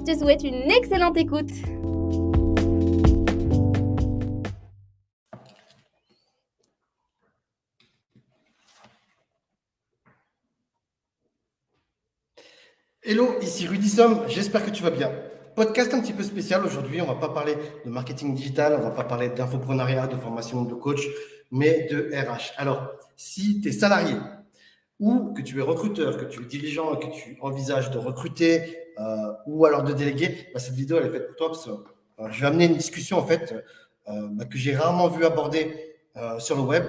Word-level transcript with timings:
Je 0.00 0.14
te 0.14 0.18
souhaite 0.18 0.44
une 0.44 0.70
excellente 0.70 1.18
écoute. 1.18 1.50
Hello, 13.02 13.34
ici 13.42 13.66
Rudissom, 13.66 14.22
j'espère 14.28 14.64
que 14.64 14.70
tu 14.70 14.82
vas 14.82 14.90
bien. 14.90 15.12
Podcast 15.54 15.92
un 15.92 16.00
petit 16.00 16.14
peu 16.14 16.22
spécial 16.22 16.64
aujourd'hui, 16.64 17.02
on 17.02 17.06
va 17.06 17.16
pas 17.16 17.28
parler 17.28 17.56
de 17.84 17.90
marketing 17.90 18.34
digital, 18.34 18.76
on 18.78 18.82
va 18.82 18.92
pas 18.92 19.04
parler 19.04 19.28
d'infoprenariat, 19.28 20.06
de 20.06 20.16
formation 20.16 20.62
de 20.64 20.74
coach, 20.74 21.06
mais 21.50 21.86
de 21.90 22.10
RH. 22.14 22.54
Alors, 22.56 22.88
si 23.16 23.60
tu 23.60 23.68
es 23.68 23.72
salarié 23.72 24.14
ou 25.00 25.32
que 25.32 25.40
tu 25.40 25.58
es 25.58 25.62
recruteur, 25.62 26.18
que 26.18 26.26
tu 26.26 26.42
es 26.42 26.44
dirigeant 26.44 26.94
que 26.96 27.06
tu 27.06 27.36
envisages 27.40 27.90
de 27.90 27.98
recruter 27.98 28.76
euh, 28.98 29.32
ou 29.46 29.64
alors 29.64 29.82
de 29.82 29.94
déléguer, 29.94 30.48
bah, 30.52 30.60
cette 30.60 30.74
vidéo 30.74 30.98
elle 30.98 31.06
est 31.06 31.10
faite 31.10 31.26
pour 31.28 31.36
toi 31.36 31.48
parce 31.48 31.64
que 31.64 31.70
euh, 31.70 32.28
je 32.30 32.40
vais 32.40 32.46
amener 32.46 32.66
une 32.66 32.76
discussion 32.76 33.18
en 33.18 33.26
fait 33.26 33.54
euh, 34.08 34.28
bah, 34.32 34.44
que 34.44 34.58
j'ai 34.58 34.76
rarement 34.76 35.08
vu 35.08 35.24
aborder 35.24 35.86
sur 36.38 36.56
le 36.56 36.62
web 36.62 36.84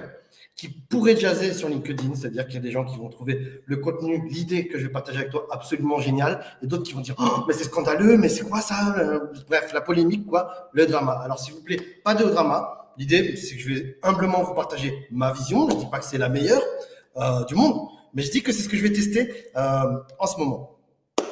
qui 0.56 0.68
pourrait 0.68 1.16
jaser 1.16 1.54
sur 1.54 1.68
LinkedIn, 1.68 2.14
c'est-à-dire 2.14 2.44
qu'il 2.44 2.56
y 2.56 2.58
a 2.58 2.60
des 2.60 2.70
gens 2.70 2.84
qui 2.84 2.98
vont 2.98 3.08
trouver 3.08 3.62
le 3.64 3.76
contenu, 3.76 4.28
l'idée 4.28 4.66
que 4.66 4.78
je 4.78 4.86
vais 4.86 4.92
partager 4.92 5.18
avec 5.18 5.30
toi 5.30 5.46
absolument 5.50 6.00
génial, 6.00 6.44
et 6.60 6.66
d'autres 6.66 6.82
qui 6.82 6.92
vont 6.92 7.00
dire 7.00 7.14
oh, 7.18 7.44
mais 7.48 7.54
c'est 7.54 7.64
scandaleux, 7.64 8.18
mais 8.18 8.28
c'est 8.28 8.44
quoi 8.44 8.60
ça 8.60 8.94
Bref, 9.48 9.72
la 9.72 9.80
polémique, 9.80 10.26
quoi, 10.26 10.68
le 10.72 10.86
drama. 10.86 11.12
Alors 11.24 11.38
s'il 11.38 11.54
vous 11.54 11.62
plaît, 11.62 11.78
pas 12.04 12.14
de 12.14 12.24
drama. 12.24 12.92
L'idée, 12.98 13.36
c'est 13.36 13.56
que 13.56 13.62
je 13.62 13.68
vais 13.72 13.98
humblement 14.02 14.42
vous 14.42 14.54
partager 14.54 15.06
ma 15.10 15.32
vision. 15.32 15.70
Je 15.70 15.76
ne 15.76 15.80
dis 15.80 15.86
pas 15.86 15.98
que 15.98 16.04
c'est 16.04 16.18
la 16.18 16.28
meilleure 16.28 16.62
du 17.46 17.54
monde, 17.54 17.88
mais 18.14 18.22
je 18.22 18.30
dis 18.30 18.42
que 18.42 18.52
c'est 18.52 18.62
ce 18.62 18.68
que 18.68 18.76
je 18.76 18.82
vais 18.82 18.92
tester 18.92 19.32
euh, 19.56 19.98
en 20.18 20.26
ce 20.26 20.38
moment. 20.38 20.78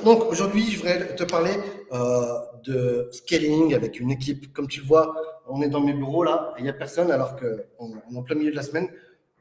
Donc 0.04 0.24
aujourd'hui, 0.30 0.70
je 0.70 0.78
voudrais 0.78 1.14
te 1.14 1.24
parler 1.24 1.52
euh, 1.92 2.24
de 2.64 3.08
scaling 3.12 3.74
avec 3.74 4.00
une 4.00 4.10
équipe. 4.10 4.52
Comme 4.52 4.66
tu 4.66 4.80
le 4.80 4.86
vois, 4.86 5.14
on 5.48 5.60
est 5.62 5.68
dans 5.68 5.80
mes 5.80 5.92
bureaux 5.92 6.24
là, 6.24 6.54
il 6.58 6.64
n'y 6.64 6.70
a 6.70 6.72
personne 6.72 7.10
alors 7.10 7.36
qu'on 7.36 7.90
est 7.90 8.16
en 8.16 8.22
plein 8.22 8.36
milieu 8.36 8.50
de 8.50 8.56
la 8.56 8.62
semaine 8.62 8.88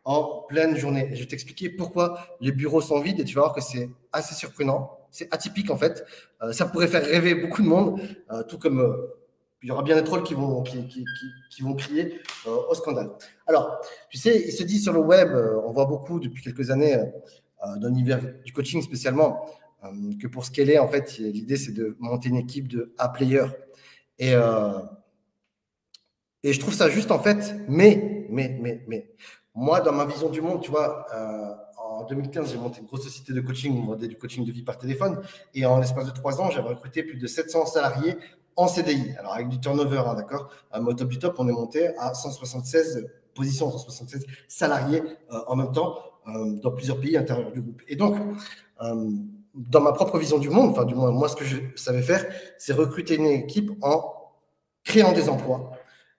en 0.05 0.45
pleine 0.47 0.75
journée. 0.75 1.09
je 1.13 1.19
vais 1.19 1.27
t'expliquer 1.27 1.69
pourquoi 1.69 2.19
les 2.41 2.51
bureaux 2.51 2.81
sont 2.81 2.99
vides 2.99 3.19
et 3.19 3.25
tu 3.25 3.35
vas 3.35 3.41
voir 3.41 3.53
que 3.53 3.61
c'est 3.61 3.89
assez 4.11 4.33
surprenant. 4.33 4.97
C'est 5.11 5.33
atypique 5.33 5.69
en 5.69 5.77
fait. 5.77 6.03
Euh, 6.41 6.51
ça 6.51 6.65
pourrait 6.65 6.87
faire 6.87 7.03
rêver 7.05 7.35
beaucoup 7.35 7.61
de 7.61 7.67
monde, 7.67 8.01
tout 8.47 8.57
comme 8.57 8.95
il 9.61 9.69
y 9.69 9.71
aura 9.71 9.83
bien 9.83 9.95
des 9.95 10.03
trolls 10.03 10.23
qui 10.23 10.33
vont, 10.33 10.63
qui, 10.63 10.87
qui, 10.87 11.05
qui, 11.49 11.61
vont 11.61 11.75
crier 11.75 12.21
au 12.45 12.73
scandale. 12.75 13.11
Alors, 13.45 13.79
tu 14.09 14.17
sais, 14.17 14.41
il 14.47 14.51
se 14.51 14.63
dit 14.63 14.79
sur 14.79 14.93
le 14.93 14.99
web, 14.99 15.35
on 15.65 15.71
voit 15.71 15.85
beaucoup 15.85 16.19
depuis 16.19 16.41
quelques 16.41 16.71
années, 16.71 16.97
dans 17.61 17.87
l'univers 17.89 18.21
du 18.45 18.53
coaching 18.53 18.81
spécialement, 18.81 19.45
que 20.21 20.27
pour 20.27 20.45
scaler, 20.45 20.79
en 20.79 20.87
fait, 20.87 21.17
l'idée 21.17 21.57
c'est 21.57 21.73
de 21.73 21.97
monter 21.99 22.29
une 22.29 22.37
équipe 22.37 22.69
de 22.69 22.93
A-players. 22.97 23.49
Et, 24.17 24.31
et 26.43 26.53
je 26.53 26.59
trouve 26.59 26.73
ça 26.73 26.89
juste 26.89 27.11
en 27.11 27.19
fait, 27.19 27.53
mais, 27.67 28.25
mais, 28.29 28.57
mais, 28.61 28.81
mais, 28.87 29.11
moi, 29.55 29.81
dans 29.81 29.91
ma 29.91 30.05
vision 30.05 30.29
du 30.29 30.41
monde, 30.41 30.61
tu 30.61 30.71
vois, 30.71 31.05
euh, 31.13 31.53
en 31.77 32.05
2015, 32.05 32.51
j'ai 32.51 32.57
monté 32.57 32.79
une 32.79 32.85
grosse 32.85 33.03
société 33.03 33.33
de 33.33 33.41
coaching, 33.41 33.77
on 33.77 33.87
vendait 33.87 34.07
du 34.07 34.17
coaching 34.17 34.45
de 34.45 34.51
vie 34.51 34.63
par 34.63 34.77
téléphone. 34.77 35.21
Et 35.53 35.65
en 35.65 35.79
l'espace 35.79 36.05
de 36.05 36.11
trois 36.11 36.39
ans, 36.39 36.49
j'avais 36.49 36.69
recruté 36.69 37.03
plus 37.03 37.17
de 37.17 37.27
700 37.27 37.65
salariés 37.65 38.15
en 38.59 38.67
CDI. 38.67 39.15
Alors, 39.17 39.33
avec 39.33 39.49
du 39.49 39.59
turnover, 39.59 40.03
hein, 40.05 40.13
d'accord 40.15 40.51
Au 40.73 40.93
top 40.93 41.09
du 41.09 41.19
top, 41.19 41.35
on 41.39 41.47
est 41.47 41.53
monté 41.53 41.95
à 41.97 42.13
176 42.13 43.07
positions, 43.33 43.71
176 43.71 44.25
salariés 44.47 45.01
euh, 45.31 45.39
en 45.47 45.55
même 45.55 45.71
temps 45.71 45.97
euh, 46.27 46.53
dans 46.61 46.71
plusieurs 46.71 46.99
pays 46.99 47.15
intérieurs 47.17 47.51
du 47.51 47.61
groupe. 47.61 47.81
Et 47.87 47.95
donc, 47.95 48.17
dans 49.55 49.81
ma 49.81 49.91
propre 49.91 50.17
vision 50.17 50.37
du 50.37 50.49
monde, 50.49 50.71
enfin, 50.71 50.85
du 50.85 50.95
moins, 50.95 51.11
moi, 51.11 51.27
ce 51.27 51.35
que 51.35 51.45
je 51.45 51.57
savais 51.75 52.01
faire, 52.01 52.25
c'est 52.57 52.73
recruter 52.73 53.15
une 53.15 53.25
équipe 53.25 53.71
en 53.81 54.13
créant 54.83 55.11
des 55.11 55.29
emplois, 55.29 55.71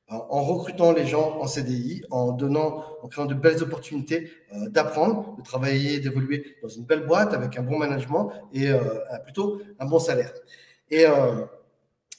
en 0.08 0.42
recrutant 0.42 0.92
les 0.92 1.06
gens 1.06 1.38
en 1.40 1.46
CDI, 1.46 2.02
en 2.10 2.32
donnant, 2.32 2.84
en 3.02 3.08
créant 3.08 3.26
de 3.26 3.34
belles 3.34 3.62
opportunités 3.62 4.30
euh, 4.52 4.68
d'apprendre, 4.68 5.36
de 5.36 5.42
travailler, 5.42 6.00
d'évoluer 6.00 6.56
dans 6.62 6.68
une 6.68 6.84
belle 6.84 7.06
boîte 7.06 7.32
avec 7.32 7.56
un 7.56 7.62
bon 7.62 7.78
management 7.78 8.32
et 8.52 8.68
euh, 8.68 8.80
plutôt 9.24 9.60
un 9.78 9.86
bon 9.86 10.00
salaire. 10.00 10.32
Et 10.90 11.06
euh, 11.06 11.44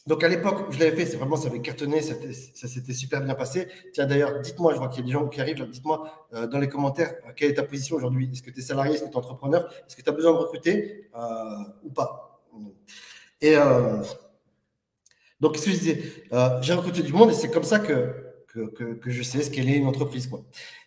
donc 0.07 0.23
à 0.23 0.27
l'époque 0.27 0.67
où 0.67 0.71
je 0.71 0.79
l'avais 0.79 0.95
fait, 0.95 1.05
c'est 1.05 1.17
vraiment 1.17 1.35
ça 1.35 1.47
avait 1.47 1.61
cartonné, 1.61 2.01
ça, 2.01 2.15
s'était 2.67 2.93
super 2.93 3.21
bien 3.21 3.35
passé. 3.35 3.67
Tiens 3.93 4.05
d'ailleurs, 4.05 4.39
dites-moi, 4.39 4.73
je 4.73 4.79
vois 4.79 4.89
qu'il 4.89 5.01
y 5.01 5.03
a 5.03 5.05
des 5.05 5.11
gens 5.11 5.27
qui 5.27 5.41
arrivent, 5.41 5.63
dites-moi 5.69 6.27
dans 6.51 6.59
les 6.59 6.67
commentaires 6.67 7.13
quelle 7.35 7.51
est 7.51 7.55
ta 7.55 7.63
position 7.63 7.95
aujourd'hui? 7.97 8.29
Est-ce 8.31 8.41
que 8.41 8.51
tu 8.51 8.59
es 8.59 8.63
salarié, 8.63 8.93
est-ce 8.93 9.03
que 9.03 9.09
tu 9.09 9.13
es 9.13 9.17
entrepreneur, 9.17 9.71
est-ce 9.87 9.95
que 9.95 10.01
tu 10.01 10.09
as 10.09 10.13
besoin 10.13 10.31
de 10.33 10.37
recruter 10.37 11.09
ou 11.83 11.91
pas? 11.91 12.41
Et 13.41 13.55
donc, 15.41 15.57
ce 15.57 15.65
que 15.65 15.71
je 15.71 15.77
disais, 15.77 16.03
euh, 16.33 16.61
j'ai 16.61 16.73
recruté 16.73 17.01
du 17.01 17.11
monde 17.13 17.31
et 17.31 17.33
c'est 17.33 17.49
comme 17.49 17.63
ça 17.63 17.79
que, 17.79 18.13
que, 18.45 18.99
je 19.07 19.23
sais 19.23 19.41
ce 19.41 19.49
qu'elle 19.49 19.69
est 19.69 19.77
une 19.77 19.87
entreprise. 19.87 20.27
Quoi. 20.27 20.43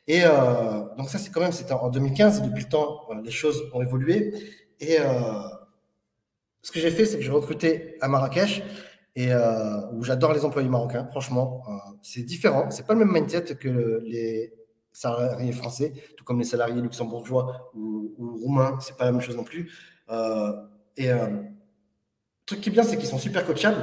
Et 0.06 0.20
euh, 0.24 0.84
donc, 0.96 1.10
ça, 1.10 1.18
c'est 1.18 1.32
quand 1.32 1.40
même, 1.40 1.52
c'était 1.52 1.72
en 1.72 1.88
2015 1.90 2.38
et 2.38 2.42
depuis 2.42 2.62
le 2.62 2.68
temps, 2.68 3.00
euh, 3.10 3.20
les 3.22 3.32
choses 3.32 3.68
ont 3.74 3.82
évolué. 3.82 4.32
Et 4.78 4.98
ce 6.62 6.70
que 6.72 6.78
j'ai 6.78 6.90
fait, 6.90 7.04
c'est 7.04 7.16
que 7.16 7.22
j'ai 7.22 7.30
recruté 7.30 7.96
à 8.00 8.08
Marrakech 8.08 8.62
et 9.16 9.32
où 9.92 10.02
j'adore 10.02 10.32
les 10.32 10.44
employés 10.44 10.68
marocains, 10.68 11.06
franchement. 11.10 11.62
c'est 12.02 12.22
différent, 12.22 12.70
c'est 12.70 12.86
pas 12.86 12.94
le 12.94 13.04
même 13.04 13.12
mindset 13.12 13.56
que 13.56 14.02
les 14.04 14.52
salariés 14.92 15.52
français, 15.52 15.92
tout 16.16 16.24
comme 16.24 16.38
les 16.38 16.44
salariés 16.44 16.80
luxembourgeois 16.82 17.70
ou, 17.74 18.12
ou 18.18 18.36
roumains, 18.38 18.78
c'est 18.80 18.96
pas 18.96 19.04
la 19.04 19.12
même 19.12 19.20
chose 19.20 19.36
non 19.36 19.44
plus. 19.44 19.72
et 20.96 21.10
le 22.44 22.46
truc 22.46 22.60
qui 22.60 22.68
est 22.68 22.72
bien, 22.72 22.82
c'est 22.82 22.98
qu'ils 22.98 23.08
sont 23.08 23.18
super 23.18 23.46
coachables. 23.46 23.82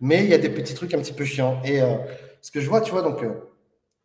Mais 0.00 0.24
il 0.24 0.30
y 0.30 0.34
a 0.34 0.38
des 0.38 0.48
petits 0.48 0.74
trucs 0.74 0.92
un 0.94 0.98
petit 0.98 1.12
peu 1.12 1.24
chiants. 1.24 1.60
Et 1.64 1.80
euh, 1.80 1.96
ce 2.40 2.50
que 2.50 2.60
je 2.60 2.68
vois, 2.68 2.80
tu 2.80 2.90
vois, 2.90 3.02
donc, 3.02 3.22
euh, 3.22 3.34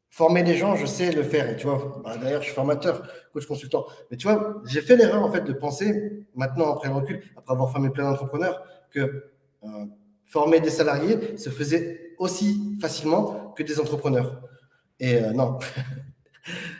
former 0.10 0.44
les 0.44 0.56
gens, 0.56 0.76
je 0.76 0.86
sais 0.86 1.12
le 1.12 1.24
faire. 1.24 1.50
Et 1.50 1.56
tu 1.56 1.66
vois, 1.66 2.02
bah, 2.04 2.18
d'ailleurs, 2.18 2.42
je 2.42 2.48
suis 2.48 2.54
formateur, 2.54 3.02
coach 3.34 3.48
consultant. 3.48 3.86
Mais 4.12 4.18
tu 4.18 4.28
vois, 4.28 4.62
j'ai 4.68 4.82
fait 4.82 4.96
l'erreur, 4.96 5.24
en 5.24 5.32
fait, 5.32 5.42
de 5.42 5.54
penser, 5.54 6.28
maintenant, 6.36 6.72
après 6.72 6.90
le 6.90 6.96
recul, 6.96 7.24
après 7.36 7.54
avoir 7.54 7.72
formé 7.72 7.90
plein 7.90 8.12
d'entrepreneurs, 8.12 8.64
que 8.92 9.00
euh, 9.64 9.86
former 10.28 10.60
des 10.60 10.70
salariés 10.70 11.38
se 11.38 11.50
faisait 11.50 12.14
aussi 12.18 12.78
facilement 12.82 13.54
que 13.56 13.64
des 13.64 13.80
entrepreneurs. 13.80 14.42
Et 15.00 15.20
non, 15.34 15.60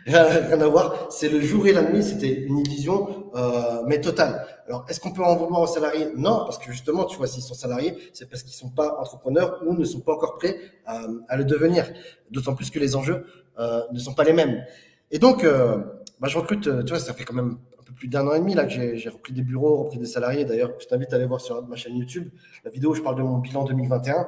rien, 0.06 0.62
à 0.62 0.68
voir. 0.68 1.08
C'est 1.10 1.30
le 1.30 1.42
jour 1.42 1.66
et 1.68 1.74
la 1.74 1.84
nuit, 1.84 2.04
c'était 2.04 2.34
une 2.34 2.60
illusion, 2.60 3.32
euh, 3.36 3.84
mais 3.88 4.00
totale. 4.02 4.46
Alors, 4.68 4.86
est-ce 4.90 5.00
qu'on 5.00 5.12
peut 5.12 5.24
en 5.24 5.36
vouloir 5.36 5.62
aux 5.62 5.68
salariés? 5.68 6.08
Non, 6.16 6.44
parce 6.46 6.58
que 6.58 6.72
justement, 6.72 7.06
tu 7.06 7.18
vois, 7.18 7.28
s'ils 7.28 7.44
sont 7.44 7.54
salariés, 7.54 7.96
c'est 8.14 8.30
parce 8.30 8.44
qu'ils 8.44 8.54
sont 8.54 8.70
pas 8.70 8.98
entrepreneurs 9.00 9.62
ou 9.66 9.74
ne 9.74 9.84
sont 9.86 10.02
pas 10.02 10.14
encore 10.14 10.38
prêts 10.38 10.58
euh, 10.90 11.20
à 11.28 11.38
le 11.38 11.44
devenir. 11.44 11.92
D'autant 12.32 12.56
plus 12.56 12.70
que 12.70 12.80
les 12.80 12.96
enjeux 12.96 13.26
euh, 13.60 13.82
ne 13.92 14.00
sont 14.00 14.14
pas 14.14 14.24
les 14.24 14.34
mêmes. 14.34 14.64
Et 15.12 15.20
donc, 15.20 15.44
euh, 15.44 15.78
bah, 16.20 16.28
je 16.28 16.38
recrute, 16.38 16.64
tu 16.64 16.90
vois, 16.90 17.00
ça 17.00 17.14
fait 17.14 17.24
quand 17.24 17.36
même 17.36 17.58
peu 17.86 17.94
plus 17.94 18.08
d'un 18.08 18.28
an 18.28 18.34
et 18.34 18.40
demi 18.40 18.54
là 18.56 18.66
que 18.66 18.72
j'ai 18.72 19.10
repris 19.10 19.34
des 19.34 19.42
bureaux, 19.42 19.78
repris 19.84 19.98
des 19.98 20.06
salariés. 20.06 20.46
D'ailleurs, 20.46 20.74
je 20.80 20.86
t'invite 20.86 21.14
à 21.14 21.16
aller 21.16 21.26
voir 21.26 21.42
sur 21.42 21.66
ma 21.68 21.76
chaîne 21.76 21.96
YouTube 21.96 22.30
la 22.64 22.72
vidéo 22.72 22.92
où 22.92 22.96
je 22.96 23.02
parle 23.02 23.16
de 23.16 23.24
mon 23.24 23.38
bilan 23.38 23.64
2021 23.64 24.28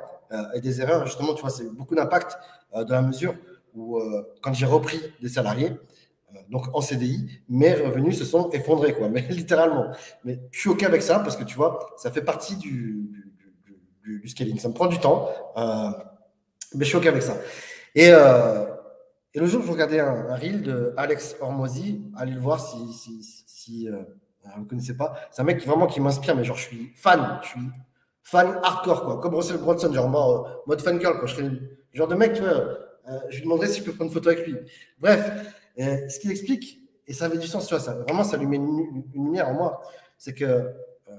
et 0.54 0.62
des 0.62 0.82
erreurs. 0.82 1.06
Justement, 1.06 1.34
tu 1.34 1.42
vois, 1.42 1.50
c'est 1.50 1.70
beaucoup 1.74 1.96
d'impact 1.96 2.38
dans 2.74 2.86
la 2.90 3.02
mesure 3.02 3.34
où, 3.78 4.00
euh, 4.00 4.24
quand 4.42 4.54
j'ai 4.54 4.66
repris 4.66 5.00
des 5.22 5.30
salariés, 5.30 5.70
euh, 5.70 6.38
donc 6.50 6.76
en 6.76 6.82
CDI, 6.82 7.42
mes 7.48 7.74
revenus 7.74 8.18
se 8.18 8.26
sont 8.26 8.50
effondrés, 8.50 8.94
quoi, 8.94 9.08
mais 9.14 9.22
littéralement. 9.30 9.92
Mais 10.26 10.40
je 10.52 10.60
suis 10.60 10.70
OK 10.70 10.84
avec 10.84 11.02
ça 11.02 11.20
parce 11.20 11.38
que 11.38 11.44
tu 11.44 11.56
vois, 11.56 11.96
ça 11.98 12.12
fait 12.12 12.24
partie 12.24 12.58
du, 12.58 13.34
du, 14.04 14.28
scaling. 14.28 14.58
Ça 14.58 14.70
me 14.70 14.74
prend 14.74 14.88
du 14.88 15.00
temps, 15.00 15.30
euh, 15.58 15.92
mais 16.74 16.84
je 16.84 16.90
suis 16.90 16.98
OK 16.98 17.06
avec 17.06 17.22
ça. 17.22 17.38
Et, 17.96 18.12
et 19.38 19.40
le 19.40 19.46
jour 19.46 19.62
je 19.62 19.72
regardais 19.72 20.00
un, 20.00 20.36
reel 20.36 20.64
de 20.64 20.96
Alex 20.98 21.36
Hormozy, 21.40 22.02
allez 22.18 22.32
le 22.32 22.40
voir 22.40 22.60
si, 22.60 23.24
si 23.46 23.88
vous 23.88 24.64
ne 24.64 24.68
connaissez 24.68 24.98
pas. 24.98 25.14
C'est 25.30 25.44
un 25.44 25.46
mec 25.46 25.60
qui, 25.60 25.68
vraiment 25.68 25.86
qui 25.86 26.02
m'inspire, 26.02 26.36
mais 26.36 26.44
genre 26.44 26.58
je 26.58 26.64
suis 26.64 26.92
fan, 26.96 27.40
je 27.44 27.50
suis 27.50 27.60
fan 28.24 28.60
hardcore, 28.64 29.04
quoi, 29.04 29.20
comme 29.20 29.36
Russell 29.36 29.58
Bronson, 29.58 29.94
genre 29.94 30.10
mode, 30.10 30.48
mode 30.66 30.82
fan 30.82 31.00
girl, 31.00 31.20
quoi. 31.20 31.28
Je 31.28 31.36
serais 31.36 31.50
le 31.50 31.62
genre 31.94 32.08
de 32.08 32.16
mec, 32.16 32.34
tu 32.34 32.42
vois 32.42 32.50
euh, 32.50 33.20
je 33.30 33.36
lui 33.36 33.44
demanderai 33.44 33.68
si 33.68 33.80
je 33.80 33.86
peux 33.86 33.92
prendre 33.94 34.10
une 34.10 34.14
photo 34.14 34.30
avec 34.30 34.46
lui. 34.48 34.58
Bref, 35.00 35.32
euh, 35.80 36.10
ce 36.10 36.20
qu'il 36.20 36.32
explique, 36.32 36.82
et 37.06 37.14
ça 37.14 37.26
avait 37.26 37.38
du 37.38 37.48
sens, 37.48 37.68
tu 37.68 37.76
vois, 37.76 37.80
ça, 37.80 37.94
vraiment, 37.94 38.24
ça 38.24 38.38
lui 38.38 38.48
met 38.48 38.58
une, 38.58 39.04
lumière 39.14 39.50
en 39.50 39.54
moi, 39.54 39.82
c'est 40.18 40.34
que 40.34 40.74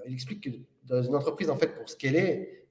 il 0.06 0.12
explique 0.12 0.42
que 0.42 0.50
dans 0.84 1.02
une 1.02 1.14
entreprise, 1.14 1.50
en 1.50 1.56
fait, 1.56 1.68
pour 1.68 1.88
ce 1.88 1.94
qu'elle 1.94 2.16
est, 2.16 2.66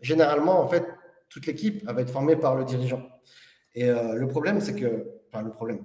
généralement, 0.00 0.58
en 0.58 0.68
fait, 0.68 0.84
toute 1.28 1.44
l'équipe 1.46 1.84
va 1.84 2.00
être 2.00 2.10
formée 2.10 2.34
par 2.34 2.56
le 2.56 2.64
dirigeant. 2.64 3.02
Et 3.74 3.86
le 3.86 4.26
problème, 4.26 4.60
c'est 4.60 4.74
que, 4.74 5.20
enfin, 5.28 5.42
le 5.42 5.50
problème, 5.50 5.84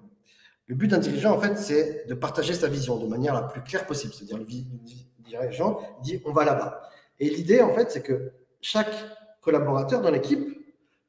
le 0.67 0.75
but 0.75 0.87
d'un 0.87 0.97
dirigeant, 0.97 1.35
en 1.35 1.39
fait, 1.39 1.57
c'est 1.57 2.07
de 2.07 2.13
partager 2.15 2.53
sa 2.53 2.67
vision 2.67 2.97
de 2.97 3.07
manière 3.07 3.33
la 3.33 3.43
plus 3.43 3.61
claire 3.61 3.85
possible. 3.85 4.13
C'est-à-dire, 4.13 4.37
le 4.37 4.45
dirigeant 5.23 5.79
dit 6.01 6.21
on 6.25 6.31
va 6.31 6.45
là-bas. 6.45 6.81
Et 7.19 7.29
l'idée, 7.29 7.61
en 7.61 7.73
fait, 7.73 7.91
c'est 7.91 8.01
que 8.01 8.31
chaque 8.61 8.93
collaborateur 9.41 10.01
dans 10.01 10.09
l'équipe 10.09 10.43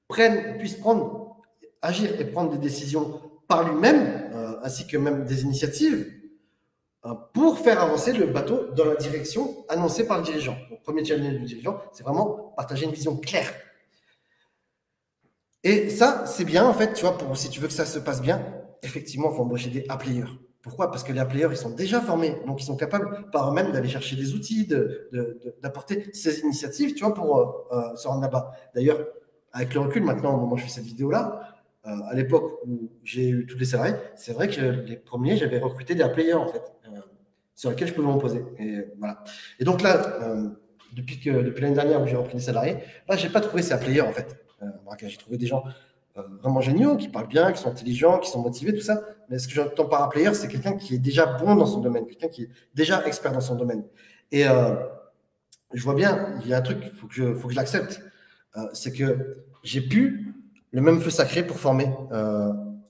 prenne, 0.08 0.58
puisse 0.58 0.75
prendre, 0.75 1.37
agir 1.81 2.20
et 2.20 2.25
prendre 2.25 2.52
des 2.52 2.58
décisions 2.58 3.20
par 3.49 3.69
lui-même, 3.69 4.31
euh, 4.34 4.61
ainsi 4.62 4.87
que 4.87 4.96
même 4.99 5.25
des 5.25 5.43
initiatives, 5.43 6.12
euh, 7.06 7.14
pour 7.32 7.58
faire 7.58 7.81
avancer 7.81 8.12
le 8.12 8.26
bateau 8.26 8.73
dans 8.75 8.84
la 8.84 8.96
direction 8.96 9.64
annoncée 9.69 10.06
par 10.06 10.19
le 10.19 10.25
dirigeant. 10.25 10.56
Donc, 10.69 10.82
premier 10.82 11.05
challenge 11.05 11.38
du 11.38 11.44
dirigeant, 11.44 11.81
c'est 11.93 12.02
vraiment 12.02 12.52
partager 12.56 12.84
une 12.84 12.93
vision 12.93 13.17
claire. 13.17 13.52
Et 15.66 15.90
ça, 15.90 16.22
c'est 16.26 16.44
bien, 16.44 16.64
en 16.64 16.72
fait, 16.72 16.92
tu 16.92 17.04
vois, 17.04 17.18
si 17.34 17.50
tu 17.50 17.58
veux 17.58 17.66
que 17.66 17.72
ça 17.72 17.86
se 17.86 17.98
passe 17.98 18.22
bien, 18.22 18.40
effectivement, 18.84 19.32
il 19.32 19.36
faut 19.36 19.42
embaucher 19.42 19.68
des 19.68 19.84
A-players. 19.88 20.30
Pourquoi? 20.62 20.92
Parce 20.92 21.02
que 21.02 21.12
les 21.12 21.18
A-players, 21.18 21.48
ils 21.50 21.56
sont 21.56 21.70
déjà 21.70 22.00
formés, 22.00 22.36
donc 22.46 22.62
ils 22.62 22.64
sont 22.64 22.76
capables 22.76 23.28
par 23.32 23.50
eux-mêmes 23.50 23.72
d'aller 23.72 23.88
chercher 23.88 24.14
des 24.14 24.32
outils, 24.32 24.68
d'apporter 25.60 26.08
ces 26.12 26.38
initiatives, 26.38 26.94
tu 26.94 27.02
vois, 27.02 27.12
pour 27.12 27.36
euh, 27.36 27.46
euh, 27.72 27.96
se 27.96 28.06
rendre 28.06 28.22
là-bas. 28.22 28.52
D'ailleurs, 28.76 29.08
avec 29.52 29.74
le 29.74 29.80
recul, 29.80 30.04
maintenant, 30.04 30.34
au 30.34 30.40
moment 30.40 30.52
où 30.52 30.56
je 30.56 30.62
fais 30.62 30.70
cette 30.70 30.84
vidéo-là, 30.84 31.56
euh, 31.84 31.90
à 32.10 32.14
l'époque 32.14 32.60
où 32.64 32.88
j'ai 33.02 33.28
eu 33.28 33.44
tous 33.44 33.58
les 33.58 33.64
salariés, 33.64 33.96
c'est 34.14 34.34
vrai 34.34 34.46
que 34.46 34.60
les 34.60 34.96
premiers, 34.96 35.36
j'avais 35.36 35.58
recruté 35.58 35.96
des 35.96 36.04
A-players, 36.04 36.34
en 36.34 36.46
fait, 36.46 36.62
sur 37.56 37.70
lesquels 37.70 37.88
je 37.88 37.94
pouvais 37.94 38.06
m'en 38.06 38.22
Et, 38.60 38.86
voilà. 39.00 39.24
et 39.58 39.64
donc 39.64 39.82
là, 39.82 40.30
depuis, 40.92 41.16
depuis 41.16 41.62
l'année 41.62 41.74
dernière 41.74 42.00
où 42.00 42.06
j'ai 42.06 42.14
repris 42.14 42.36
des 42.36 42.42
salariés, 42.42 42.76
là, 43.08 43.16
je 43.16 43.26
n'ai 43.26 43.32
pas 43.32 43.40
trouvé 43.40 43.62
ces 43.62 43.72
A-players, 43.72 44.02
en 44.02 44.12
fait. 44.12 44.45
J'ai 44.99 45.17
trouvé 45.17 45.37
des 45.37 45.47
gens 45.47 45.64
euh, 46.19 46.23
vraiment 46.41 46.61
géniaux, 46.61 46.97
qui 46.97 47.08
parlent 47.08 47.29
bien, 47.29 47.53
qui 47.53 47.61
sont 47.61 47.69
intelligents, 47.69 48.19
qui 48.19 48.31
sont 48.31 48.41
motivés, 48.41 48.73
tout 48.73 48.81
ça. 48.81 49.03
Mais 49.29 49.38
ce 49.38 49.47
que 49.47 49.55
j'entends 49.55 49.87
par 49.87 50.03
un 50.03 50.08
player, 50.08 50.32
c'est 50.32 50.49
quelqu'un 50.49 50.75
qui 50.76 50.94
est 50.94 50.99
déjà 50.99 51.26
bon 51.26 51.55
dans 51.55 51.67
son 51.67 51.81
domaine, 51.81 52.06
quelqu'un 52.06 52.29
qui 52.29 52.44
est 52.44 52.50
déjà 52.75 53.06
expert 53.06 53.32
dans 53.32 53.41
son 53.41 53.55
domaine. 53.55 53.85
Et 54.32 54.49
euh, 54.49 54.76
je 55.75 55.82
vois 55.82 55.94
bien, 55.94 56.38
il 56.43 56.49
y 56.49 56.55
a 56.55 56.58
un 56.58 56.62
truc, 56.62 56.79
il 56.82 56.91
faut 56.91 57.06
que 57.06 57.14
je, 57.14 57.55
l'accepte, 57.55 58.00
euh, 58.56 58.67
c'est 58.73 58.93
que 58.93 59.44
j'ai 59.62 59.82
pu 59.82 60.35
le 60.70 60.81
même 60.81 61.00
feu 61.00 61.11
sacré 61.11 61.47
pour 61.47 61.59
former 61.59 61.91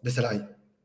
des 0.02 0.10
salariés. 0.10 0.42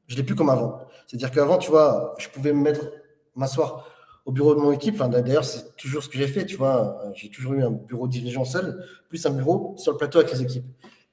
Je 0.07 0.15
l'ai 0.15 0.23
plus 0.23 0.35
comme 0.35 0.49
avant. 0.49 0.81
C'est-à-dire 1.07 1.31
qu'avant, 1.31 1.57
tu 1.57 1.69
vois, 1.69 2.15
je 2.17 2.27
pouvais 2.27 2.53
me 2.53 2.61
mettre, 2.61 2.91
m'asseoir 3.35 3.87
au 4.25 4.31
bureau 4.31 4.55
de 4.55 4.59
mon 4.59 4.71
équipe. 4.71 4.97
D'ailleurs, 4.97 5.45
c'est 5.45 5.75
toujours 5.75 6.03
ce 6.03 6.09
que 6.09 6.17
j'ai 6.17 6.27
fait, 6.27 6.45
tu 6.45 6.55
vois. 6.55 7.01
J'ai 7.15 7.29
toujours 7.29 7.53
eu 7.53 7.63
un 7.63 7.71
bureau 7.71 8.07
dirigeant 8.07 8.45
seul, 8.45 8.85
plus 9.09 9.25
un 9.25 9.31
bureau 9.31 9.75
sur 9.77 9.91
le 9.91 9.97
plateau 9.97 10.19
avec 10.19 10.31
les 10.31 10.41
équipes. 10.41 10.65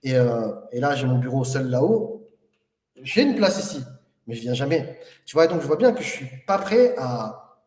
Euh, 0.06 0.52
et, 0.72 0.80
là, 0.80 0.94
j'ai 0.94 1.06
mon 1.06 1.18
bureau 1.18 1.44
seul 1.44 1.68
là-haut. 1.68 2.28
J'ai 3.02 3.22
une 3.22 3.36
place 3.36 3.58
ici, 3.58 3.82
mais 4.26 4.34
je 4.34 4.40
viens 4.42 4.54
jamais. 4.54 4.98
Tu 5.24 5.34
vois, 5.34 5.46
donc 5.46 5.60
je 5.60 5.66
vois 5.66 5.76
bien 5.76 5.92
que 5.92 6.02
je 6.02 6.08
suis 6.08 6.26
pas 6.46 6.58
prêt 6.58 6.94
à, 6.98 7.58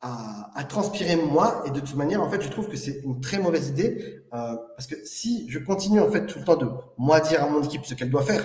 à, 0.00 0.64
transpirer 0.64 1.16
moi. 1.16 1.62
Et 1.66 1.70
de 1.70 1.80
toute 1.80 1.96
manière, 1.96 2.22
en 2.22 2.30
fait, 2.30 2.40
je 2.40 2.48
trouve 2.48 2.68
que 2.68 2.76
c'est 2.76 3.00
une 3.04 3.20
très 3.20 3.38
mauvaise 3.38 3.68
idée 3.68 4.22
euh, 4.32 4.56
parce 4.76 4.86
que 4.86 4.96
si 5.04 5.48
je 5.50 5.58
continue 5.58 6.00
en 6.00 6.10
fait 6.10 6.26
tout 6.26 6.38
le 6.38 6.44
temps 6.44 6.56
de 6.56 6.68
moi 6.98 7.20
dire 7.20 7.42
à 7.42 7.48
mon 7.48 7.62
équipe 7.62 7.84
ce 7.84 7.94
qu'elle 7.94 8.10
doit 8.10 8.22
faire, 8.22 8.44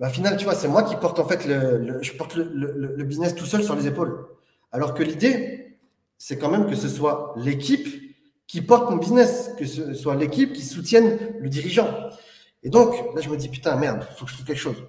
bah, 0.00 0.08
final, 0.08 0.38
tu 0.38 0.44
vois, 0.44 0.54
c'est 0.54 0.66
moi 0.66 0.82
qui 0.82 0.96
porte 0.96 1.18
en 1.18 1.28
fait 1.28 1.44
le, 1.46 2.00
porte 2.16 2.34
le, 2.34 3.04
business 3.04 3.34
tout 3.34 3.44
seul 3.44 3.62
sur 3.62 3.76
les 3.76 3.86
épaules. 3.86 4.26
Alors 4.72 4.94
que 4.94 5.02
l'idée, 5.02 5.76
c'est 6.16 6.38
quand 6.38 6.50
même 6.50 6.66
que 6.66 6.74
ce 6.74 6.88
soit 6.88 7.34
l'équipe 7.36 7.86
qui 8.46 8.62
porte 8.62 8.90
mon 8.90 8.96
business, 8.96 9.50
que 9.58 9.66
ce 9.66 9.92
soit 9.92 10.16
l'équipe 10.16 10.54
qui 10.54 10.62
soutienne 10.62 11.18
le 11.38 11.50
dirigeant. 11.50 11.94
Et 12.62 12.70
donc, 12.70 12.94
là, 13.14 13.20
je 13.20 13.28
me 13.28 13.36
dis, 13.36 13.50
putain, 13.50 13.76
merde, 13.76 14.06
il 14.10 14.16
faut 14.16 14.24
que 14.24 14.30
je 14.30 14.36
trouve 14.36 14.46
quelque 14.46 14.58
chose. 14.58 14.82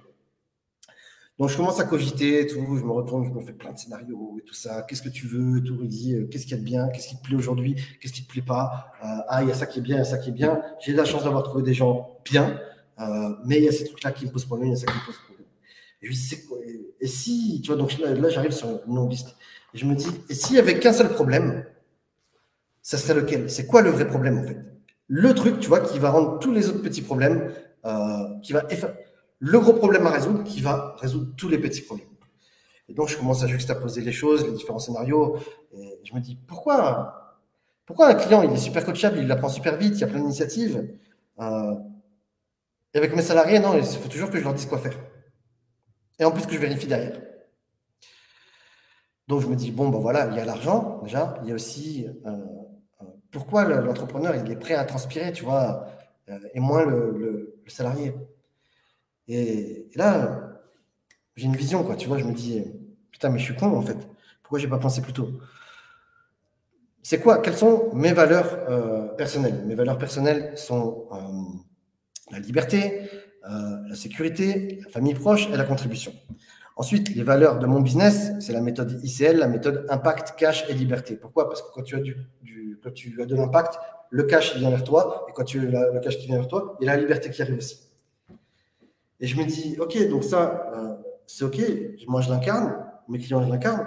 Donc, 1.38 1.50
je 1.50 1.56
commence 1.58 1.78
à 1.78 1.84
cogiter, 1.84 2.46
tout, 2.46 2.76
je 2.76 2.82
me 2.82 2.92
retourne, 2.92 3.24
je 3.26 3.30
me 3.30 3.40
fais 3.42 3.52
plein 3.52 3.72
de 3.72 3.78
scénarios 3.78 4.38
et 4.38 4.44
tout 4.44 4.54
ça. 4.54 4.82
Qu'est-ce 4.82 5.02
que 5.02 5.08
tu 5.10 5.26
veux, 5.26 5.62
tout, 5.62 5.76
Rudy 5.76 6.14
euh, 6.14 6.26
Qu'est-ce 6.30 6.44
qu'il 6.44 6.52
y 6.52 6.54
a 6.54 6.58
de 6.58 6.64
bien 6.64 6.88
Qu'est-ce 6.88 7.08
qui 7.08 7.16
te 7.18 7.22
plaît 7.22 7.36
aujourd'hui 7.36 7.76
Qu'est-ce 8.00 8.14
qui 8.14 8.24
te 8.24 8.32
plaît 8.32 8.42
pas? 8.42 8.92
Euh, 9.04 9.06
Ah, 9.28 9.42
il 9.42 9.48
y 9.48 9.52
a 9.52 9.54
ça 9.54 9.66
qui 9.66 9.80
est 9.80 9.82
bien, 9.82 9.96
il 9.96 9.98
y 9.98 10.02
a 10.02 10.06
ça 10.06 10.18
qui 10.18 10.30
est 10.30 10.32
bien. 10.32 10.62
J'ai 10.80 10.94
la 10.94 11.04
chance 11.04 11.24
d'avoir 11.24 11.42
trouvé 11.42 11.62
des 11.62 11.74
gens 11.74 12.18
bien, 12.24 12.58
euh, 13.00 13.04
mais 13.44 13.58
il 13.58 13.64
y 13.64 13.68
a 13.68 13.72
ces 13.72 13.84
trucs-là 13.84 14.12
qui 14.12 14.26
me 14.26 14.30
posent 14.30 14.44
problème, 14.44 14.68
il 14.68 14.72
y 14.72 14.74
a 14.74 14.76
ça 14.76 14.86
qui 14.86 14.98
me 14.98 15.06
pose 15.06 15.16
problème. 15.16 15.46
Et 17.00 17.06
si, 17.06 17.60
tu 17.62 17.68
vois, 17.68 17.76
donc 17.76 17.96
là, 17.98 18.28
j'arrive 18.28 18.52
sur 18.52 18.80
une 18.86 18.96
longue 18.96 19.10
liste. 19.10 19.36
Et 19.74 19.78
je 19.78 19.86
me 19.86 19.94
dis, 19.94 20.08
et 20.28 20.34
s'il 20.34 20.56
y 20.56 20.58
avait 20.58 20.78
qu'un 20.78 20.92
seul 20.92 21.08
problème, 21.08 21.64
ça 22.82 22.98
serait 22.98 23.14
lequel? 23.14 23.48
C'est 23.48 23.66
quoi 23.66 23.82
le 23.82 23.90
vrai 23.90 24.06
problème 24.06 24.38
en 24.38 24.42
fait? 24.42 24.58
Le 25.06 25.34
truc, 25.34 25.60
tu 25.60 25.68
vois, 25.68 25.80
qui 25.80 25.98
va 25.98 26.10
rendre 26.10 26.38
tous 26.38 26.52
les 26.52 26.68
autres 26.68 26.82
petits 26.82 27.02
problèmes, 27.02 27.52
euh, 27.84 28.38
qui 28.42 28.52
va 28.52 28.66
le 29.38 29.60
gros 29.60 29.74
problème 29.74 30.06
à 30.06 30.10
résoudre, 30.10 30.44
qui 30.44 30.60
va 30.60 30.96
résoudre 30.98 31.32
tous 31.36 31.48
les 31.48 31.58
petits 31.58 31.82
problèmes. 31.82 32.08
Et 32.88 32.94
donc 32.94 33.08
je 33.08 33.16
commence 33.16 33.42
à 33.42 33.46
juxtaposer 33.46 34.00
les 34.02 34.12
choses, 34.12 34.44
les 34.44 34.52
différents 34.52 34.78
scénarios, 34.78 35.36
et 35.72 36.00
je 36.04 36.14
me 36.14 36.20
dis 36.20 36.36
pourquoi, 36.46 37.38
pourquoi 37.86 38.08
un 38.08 38.14
client 38.14 38.42
il 38.42 38.52
est 38.52 38.56
super 38.56 38.84
coachable, 38.84 39.18
il 39.18 39.26
l'apprend 39.26 39.48
super 39.48 39.76
vite, 39.76 39.94
il 39.94 40.00
y 40.00 40.04
a 40.04 40.06
plein 40.06 40.20
d'initiatives. 40.20 40.88
Euh, 41.40 41.74
et 42.94 42.98
avec 42.98 43.14
mes 43.14 43.22
salariés, 43.22 43.58
non, 43.58 43.76
il 43.76 43.84
faut 43.84 44.08
toujours 44.08 44.30
que 44.30 44.38
je 44.38 44.44
leur 44.44 44.54
dise 44.54 44.66
quoi 44.66 44.78
faire. 44.78 44.98
Et 46.18 46.24
en 46.24 46.30
plus 46.30 46.46
que 46.46 46.52
je 46.52 46.58
vérifie 46.58 46.86
derrière. 46.86 47.20
Donc 49.28 49.40
je 49.40 49.46
me 49.46 49.56
dis, 49.56 49.70
bon, 49.70 49.88
ben 49.88 49.98
voilà, 49.98 50.26
il 50.26 50.36
y 50.36 50.40
a 50.40 50.44
l'argent 50.44 51.00
déjà, 51.02 51.38
il 51.42 51.48
y 51.48 51.52
a 51.52 51.54
aussi 51.54 52.06
euh, 52.26 52.36
pourquoi 53.30 53.64
l'entrepreneur 53.64 54.36
il 54.36 54.50
est 54.50 54.56
prêt 54.56 54.74
à 54.74 54.84
transpirer, 54.84 55.32
tu 55.32 55.44
vois, 55.44 55.86
euh, 56.28 56.38
et 56.54 56.60
moins 56.60 56.84
le, 56.84 57.60
salarié. 57.66 58.14
Et, 59.28 59.88
là, 59.94 60.60
j'ai 61.36 61.46
une 61.46 61.56
vision, 61.56 61.82
quoi, 61.84 61.96
tu 61.96 62.08
vois, 62.08 62.18
je 62.18 62.24
me 62.24 62.32
dis, 62.32 62.62
putain, 63.10 63.30
mais 63.30 63.38
je 63.38 63.44
suis 63.44 63.56
con 63.56 63.74
en 63.74 63.82
fait. 63.82 63.96
Pourquoi 64.42 64.58
j'ai 64.58 64.68
pas 64.68 64.78
pensé 64.78 65.00
plus 65.00 65.14
tôt? 65.14 65.40
C'est 67.02 67.20
quoi? 67.20 67.38
Quelles 67.38 67.56
sont 67.56 67.90
mes 67.94 68.12
valeurs 68.12 68.58
euh, 68.68 69.08
personnelles? 69.14 69.64
Mes 69.66 69.74
valeurs 69.74 69.98
personnelles 69.98 70.56
sont 70.56 71.08
euh, 71.12 71.58
la 72.32 72.40
liberté, 72.40 73.08
la 73.44 73.94
sécurité, 73.94 74.80
la 74.84 74.90
famille 74.90 75.14
proche 75.14 75.48
et 75.52 75.56
la 75.56 75.64
contribution. 75.64 76.12
Ensuite, 76.76 77.14
les 77.14 77.22
valeurs 77.22 77.58
de 77.58 77.66
mon 77.66 77.80
business, 77.80 78.32
c'est 78.40 78.52
la 78.52 78.60
méthode 78.60 78.98
ICL, 79.04 79.36
la 79.36 79.46
méthode 79.46 79.86
impact, 79.90 80.34
cash 80.38 80.64
et 80.70 80.74
liberté. 80.74 81.16
Pourquoi? 81.16 81.48
Parce 81.48 81.62
que 81.62 81.68
quand 81.72 81.82
tu 81.82 81.96
as 81.96 82.00
du, 82.00 82.16
quand 82.82 82.92
tu 82.92 83.20
as 83.20 83.26
de 83.26 83.36
l'impact, 83.36 83.78
le 84.10 84.22
cash 84.24 84.56
vient 84.56 84.70
vers 84.70 84.84
toi, 84.84 85.26
et 85.28 85.32
quand 85.32 85.44
tu 85.44 85.58
as 85.76 85.92
le 85.92 86.00
cash 86.00 86.18
qui 86.18 86.26
vient 86.26 86.38
vers 86.38 86.48
toi, 86.48 86.76
il 86.80 86.86
y 86.86 86.88
a 86.88 86.94
la 86.94 87.00
liberté 87.00 87.30
qui 87.30 87.42
arrive 87.42 87.58
aussi. 87.58 87.78
Et 89.20 89.26
je 89.26 89.36
me 89.36 89.44
dis, 89.44 89.76
ok, 89.78 90.08
donc 90.08 90.24
ça, 90.24 90.72
euh, 90.74 90.96
c'est 91.26 91.44
ok, 91.44 91.60
moi 92.08 92.22
je 92.22 92.30
l'incarne, 92.30 92.74
mes 93.08 93.18
clients 93.18 93.42
je 93.44 93.50
l'incarne, 93.50 93.86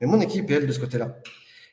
mais 0.00 0.06
mon 0.06 0.20
équipe 0.20 0.50
est 0.50 0.54
elle 0.54 0.66
de 0.66 0.72
ce 0.72 0.80
côté-là. 0.80 1.16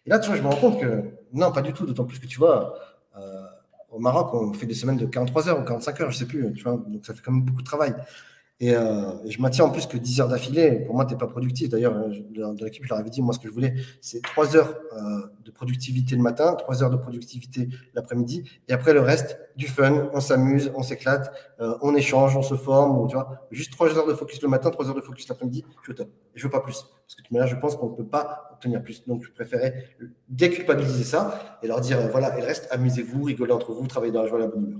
Et 0.06 0.10
là, 0.10 0.20
tu 0.20 0.28
vois, 0.28 0.36
je 0.36 0.42
me 0.42 0.48
rends 0.48 0.56
compte 0.56 0.80
que 0.80 1.04
non, 1.34 1.52
pas 1.52 1.62
du 1.62 1.74
tout, 1.74 1.86
d'autant 1.86 2.06
plus 2.06 2.20
que 2.20 2.28
tu 2.28 2.38
vois, 2.38 2.76
euh, 3.18 3.46
au 3.92 4.00
Maroc, 4.00 4.34
on 4.34 4.54
fait 4.54 4.66
des 4.66 4.74
semaines 4.74 4.98
de 4.98 5.06
43 5.06 5.50
heures 5.50 5.60
ou 5.60 5.64
45 5.64 6.02
heures, 6.02 6.12
je 6.12 6.18
sais 6.18 6.26
plus, 6.26 6.52
tu 6.54 6.64
vois, 6.64 6.74
donc 6.88 7.06
ça 7.06 7.14
fait 7.14 7.22
quand 7.22 7.32
même 7.32 7.44
beaucoup 7.44 7.62
de 7.62 7.68
travail. 7.68 7.94
Euh, 8.62 9.14
et, 9.26 9.32
je 9.32 9.42
maintiens 9.42 9.66
en 9.66 9.70
plus 9.70 9.88
que 9.88 9.98
10 9.98 10.22
heures 10.22 10.28
d'affilée, 10.28 10.84
pour 10.86 10.96
moi, 10.96 11.06
tu 11.06 11.14
n'es 11.14 11.18
pas 11.18 11.28
productif. 11.28 11.70
D'ailleurs, 11.70 11.96
euh, 11.96 12.54
de 12.54 12.64
l'équipe, 12.64 12.84
je 12.84 12.90
leur 12.90 13.00
avais 13.00 13.10
dit, 13.10 13.22
moi, 13.22 13.34
ce 13.34 13.40
que 13.40 13.48
je 13.48 13.54
voulais, 13.54 13.74
c'est 14.02 14.22
3 14.22 14.56
heures 14.56 14.76
euh, 14.94 15.28
de 15.44 15.52
productivité 15.52 16.16
le 16.16 16.22
matin, 16.22 16.54
3 16.54 16.84
heures 16.84 16.90
de 16.90 16.98
productivité 16.98 17.70
l'après-midi, 17.94 18.44
et 18.68 18.74
après 18.74 18.94
le 18.94 19.02
reste, 19.02 19.40
du 19.56 19.68
fun, 19.68 20.10
on 20.14 20.22
s'amuse, 20.22 20.72
on 20.76 20.84
s'éclate, 20.84 21.32
on 21.82 21.94
échange, 21.96 22.36
on 22.38 22.42
se 22.42 22.56
forme, 22.56 22.98
ou, 22.98 23.08
tu 23.08 23.16
vois, 23.16 23.48
juste 23.52 23.72
3 23.74 23.98
heures 23.98 24.08
de 24.08 24.14
focus 24.14 24.42
le 24.42 24.48
matin, 24.48 24.70
3 24.70 24.90
heures 24.90 24.96
de 24.96 25.02
focus 25.02 25.28
l'après-midi, 25.28 25.66
je 25.80 25.84
suis 25.84 25.92
au 25.92 25.96
top. 25.96 26.10
Je 26.34 26.44
veux 26.44 26.50
pas 26.50 26.62
plus. 26.62 26.82
Parce 26.82 27.16
que 27.16 27.22
de 27.22 27.28
toute 27.28 27.32
manière, 27.32 27.48
je 27.48 27.56
pense 27.56 27.76
qu'on 27.76 27.90
ne 27.90 27.96
peut 27.96 28.06
pas 28.06 28.50
obtenir 28.54 28.82
plus. 28.82 29.06
Donc, 29.06 29.24
je 29.24 29.32
préférais 29.32 29.90
déculpabiliser 30.30 31.04
ça 31.04 31.60
et 31.62 31.68
leur 31.68 31.82
dire, 31.82 32.00
voilà, 32.12 32.38
et 32.38 32.42
le 32.42 32.48
reste, 32.48 32.68
amusez-vous, 32.72 33.24
rigolez 33.24 33.52
entre 33.52 33.74
vous, 33.74 33.86
travaillez 33.88 34.14
dans 34.14 34.22
la 34.22 34.28
joie 34.28 34.40
et 34.40 34.44
la 34.44 34.48
bonne 34.48 34.64
humeur. 34.64 34.80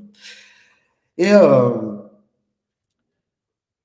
Et 1.18 1.32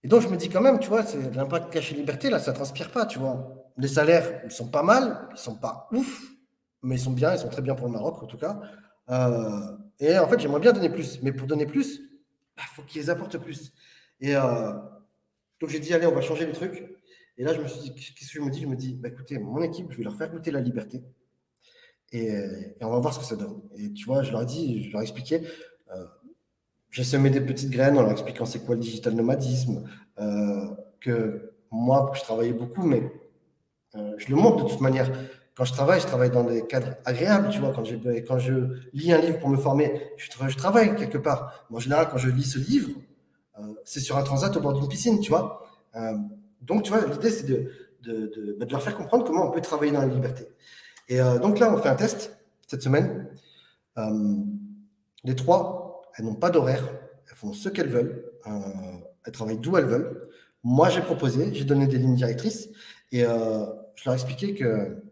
et 0.06 0.08
donc, 0.08 0.22
je 0.22 0.28
me 0.28 0.36
dis 0.36 0.48
quand 0.48 0.60
même, 0.60 0.78
tu 0.78 0.88
vois, 0.88 1.02
c'est 1.02 1.34
l'impact 1.34 1.72
cash 1.72 1.90
et 1.90 1.96
liberté, 1.96 2.30
là, 2.30 2.38
ça 2.38 2.52
transpire 2.52 2.92
pas, 2.92 3.06
tu 3.06 3.18
vois. 3.18 3.72
Les 3.76 3.88
salaires, 3.88 4.40
ils 4.44 4.52
sont 4.52 4.68
pas 4.68 4.84
mal, 4.84 5.28
ils 5.32 5.36
sont 5.36 5.56
pas 5.56 5.88
ouf, 5.90 6.22
mais 6.84 6.94
ils 6.94 7.00
sont 7.00 7.10
bien, 7.10 7.34
ils 7.34 7.40
sont 7.40 7.48
très 7.48 7.60
bien 7.60 7.75
pour 7.75 7.88
le 7.88 7.92
Maroc, 7.92 8.22
en 8.22 8.26
tout 8.26 8.36
cas. 8.36 8.60
Euh, 9.10 9.76
et 9.98 10.16
en 10.16 10.28
fait, 10.28 10.38
j'aimerais 10.38 10.60
bien 10.60 10.72
donner 10.72 10.90
plus. 10.90 11.20
Mais 11.25 11.32
pour 11.32 11.48
donner 11.48 11.66
plus, 11.66 11.96
il 11.96 12.08
bah, 12.56 12.62
faut 12.76 12.82
qu'ils 12.82 13.10
apportent 13.10 13.38
plus. 13.38 13.72
Et 14.20 14.36
euh, 14.36 14.75
donc, 15.58 15.70
j'ai 15.70 15.80
dit, 15.80 15.92
allez, 15.92 16.06
on 16.06 16.14
va 16.14 16.20
changer 16.20 16.46
les 16.46 16.52
trucs. 16.52 16.84
Et 17.36 17.42
là, 17.42 17.52
je 17.52 17.60
me 17.60 17.66
suis 17.66 17.80
dit, 17.80 17.92
qu'est-ce 17.92 18.32
que 18.32 18.38
je 18.38 18.42
me 18.42 18.50
dis? 18.50 18.60
Je 18.60 18.68
me 18.68 18.76
dis, 18.76 18.94
bah, 18.94 19.08
écoutez, 19.08 19.40
mon 19.40 19.60
équipe, 19.60 19.90
je 19.90 19.96
vais 19.96 20.04
leur 20.04 20.16
faire 20.16 20.30
goûter 20.30 20.52
la 20.52 20.60
liberté. 20.60 21.02
Et, 22.12 22.30
on 22.80 22.90
va 22.90 23.00
voir 23.00 23.12
ce 23.12 23.18
que 23.18 23.25
ça 23.25 23.34
donne. 23.34 23.60
Et 23.76 23.92
tu 23.92 24.04
vois, 24.04 24.22
je 24.22 24.30
leur 24.30 24.42
ai 24.42 24.46
dit, 24.46 24.84
je 24.84 24.92
leur 24.92 25.00
ai 25.00 25.04
expliqué, 25.04 25.42
j'ai 26.96 27.04
semé 27.04 27.28
des 27.28 27.42
petites 27.42 27.68
graines 27.68 27.98
en 27.98 28.00
leur 28.00 28.10
expliquant 28.10 28.46
c'est 28.46 28.60
quoi 28.64 28.74
le 28.74 28.80
digital 28.80 29.12
nomadisme, 29.12 29.84
euh, 30.18 30.64
que 30.98 31.52
moi, 31.70 32.10
je 32.14 32.22
travaillais 32.22 32.54
beaucoup, 32.54 32.86
mais 32.86 33.12
euh, 33.96 34.14
je 34.16 34.30
le 34.30 34.36
montre 34.36 34.64
de 34.64 34.70
toute 34.70 34.80
manière. 34.80 35.12
quand 35.54 35.66
je 35.66 35.74
travaille, 35.74 36.00
je 36.00 36.06
travaille 36.06 36.30
dans 36.30 36.44
des 36.44 36.66
cadres 36.66 36.94
agréables, 37.04 37.50
tu 37.50 37.60
vois. 37.60 37.74
Quand, 37.74 37.84
je 37.84 38.54
lis 38.94 39.12
un 39.12 39.18
livre 39.18 39.38
pour 39.38 39.50
me 39.50 39.58
former, 39.58 40.10
je, 40.16 40.56
travaille 40.56 40.96
quelque 40.96 41.18
part. 41.18 41.66
en 41.70 41.78
général, 41.78 42.08
quand 42.10 42.16
je 42.16 42.30
lis 42.30 42.44
ce 42.44 42.58
livre, 42.58 42.88
euh, 43.58 43.74
c'est 43.84 44.00
sur 44.00 44.16
un 44.16 44.22
transat 44.22 44.56
au 44.56 44.60
bord 44.62 44.72
d'une 44.72 44.88
piscine, 44.88 45.20
tu 45.20 45.28
vois. 45.30 45.66
Donc, 46.62 46.84
tu 46.84 46.92
vois, 46.92 47.04
l'idée, 47.04 47.28
c'est 47.28 47.46
bah, 47.46 48.64
de, 48.64 48.72
leur 48.72 48.82
faire 48.82 48.96
comprendre 48.96 49.26
comment 49.26 49.46
on 49.48 49.50
peut 49.50 49.60
travailler 49.60 49.92
dans 49.92 50.00
la 50.00 50.06
liberté. 50.06 50.46
Et 51.10 51.18
donc 51.18 51.58
là, 51.58 51.70
on 51.70 51.76
fait 51.76 51.90
un 51.90 51.94
test 51.94 52.38
cette 52.66 52.82
semaine. 52.82 53.28
les 55.24 55.36
trois, 55.36 55.85
elles 56.16 56.25
n'ont 56.25 56.35
pas 56.35 56.50
d'horaire, 56.50 56.88
elles 57.28 57.37
font 57.37 57.52
ce 57.52 57.68
qu'elles 57.68 57.88
veulent, 57.88 58.30
elles 59.25 59.32
travaillent 59.32 59.58
d'où 59.58 59.76
elles 59.76 59.87
veulent. 59.87 60.28
Moi, 60.62 60.88
j'ai 60.88 61.00
proposé, 61.00 61.52
j'ai 61.54 61.64
donné 61.64 61.87
des 61.87 61.99
lignes 61.99 62.16
directrices 62.16 62.68
et 63.12 63.20
je 63.20 64.04
leur 64.04 64.14
ai 64.14 64.14
expliqué 64.14 64.54
que 64.54 65.02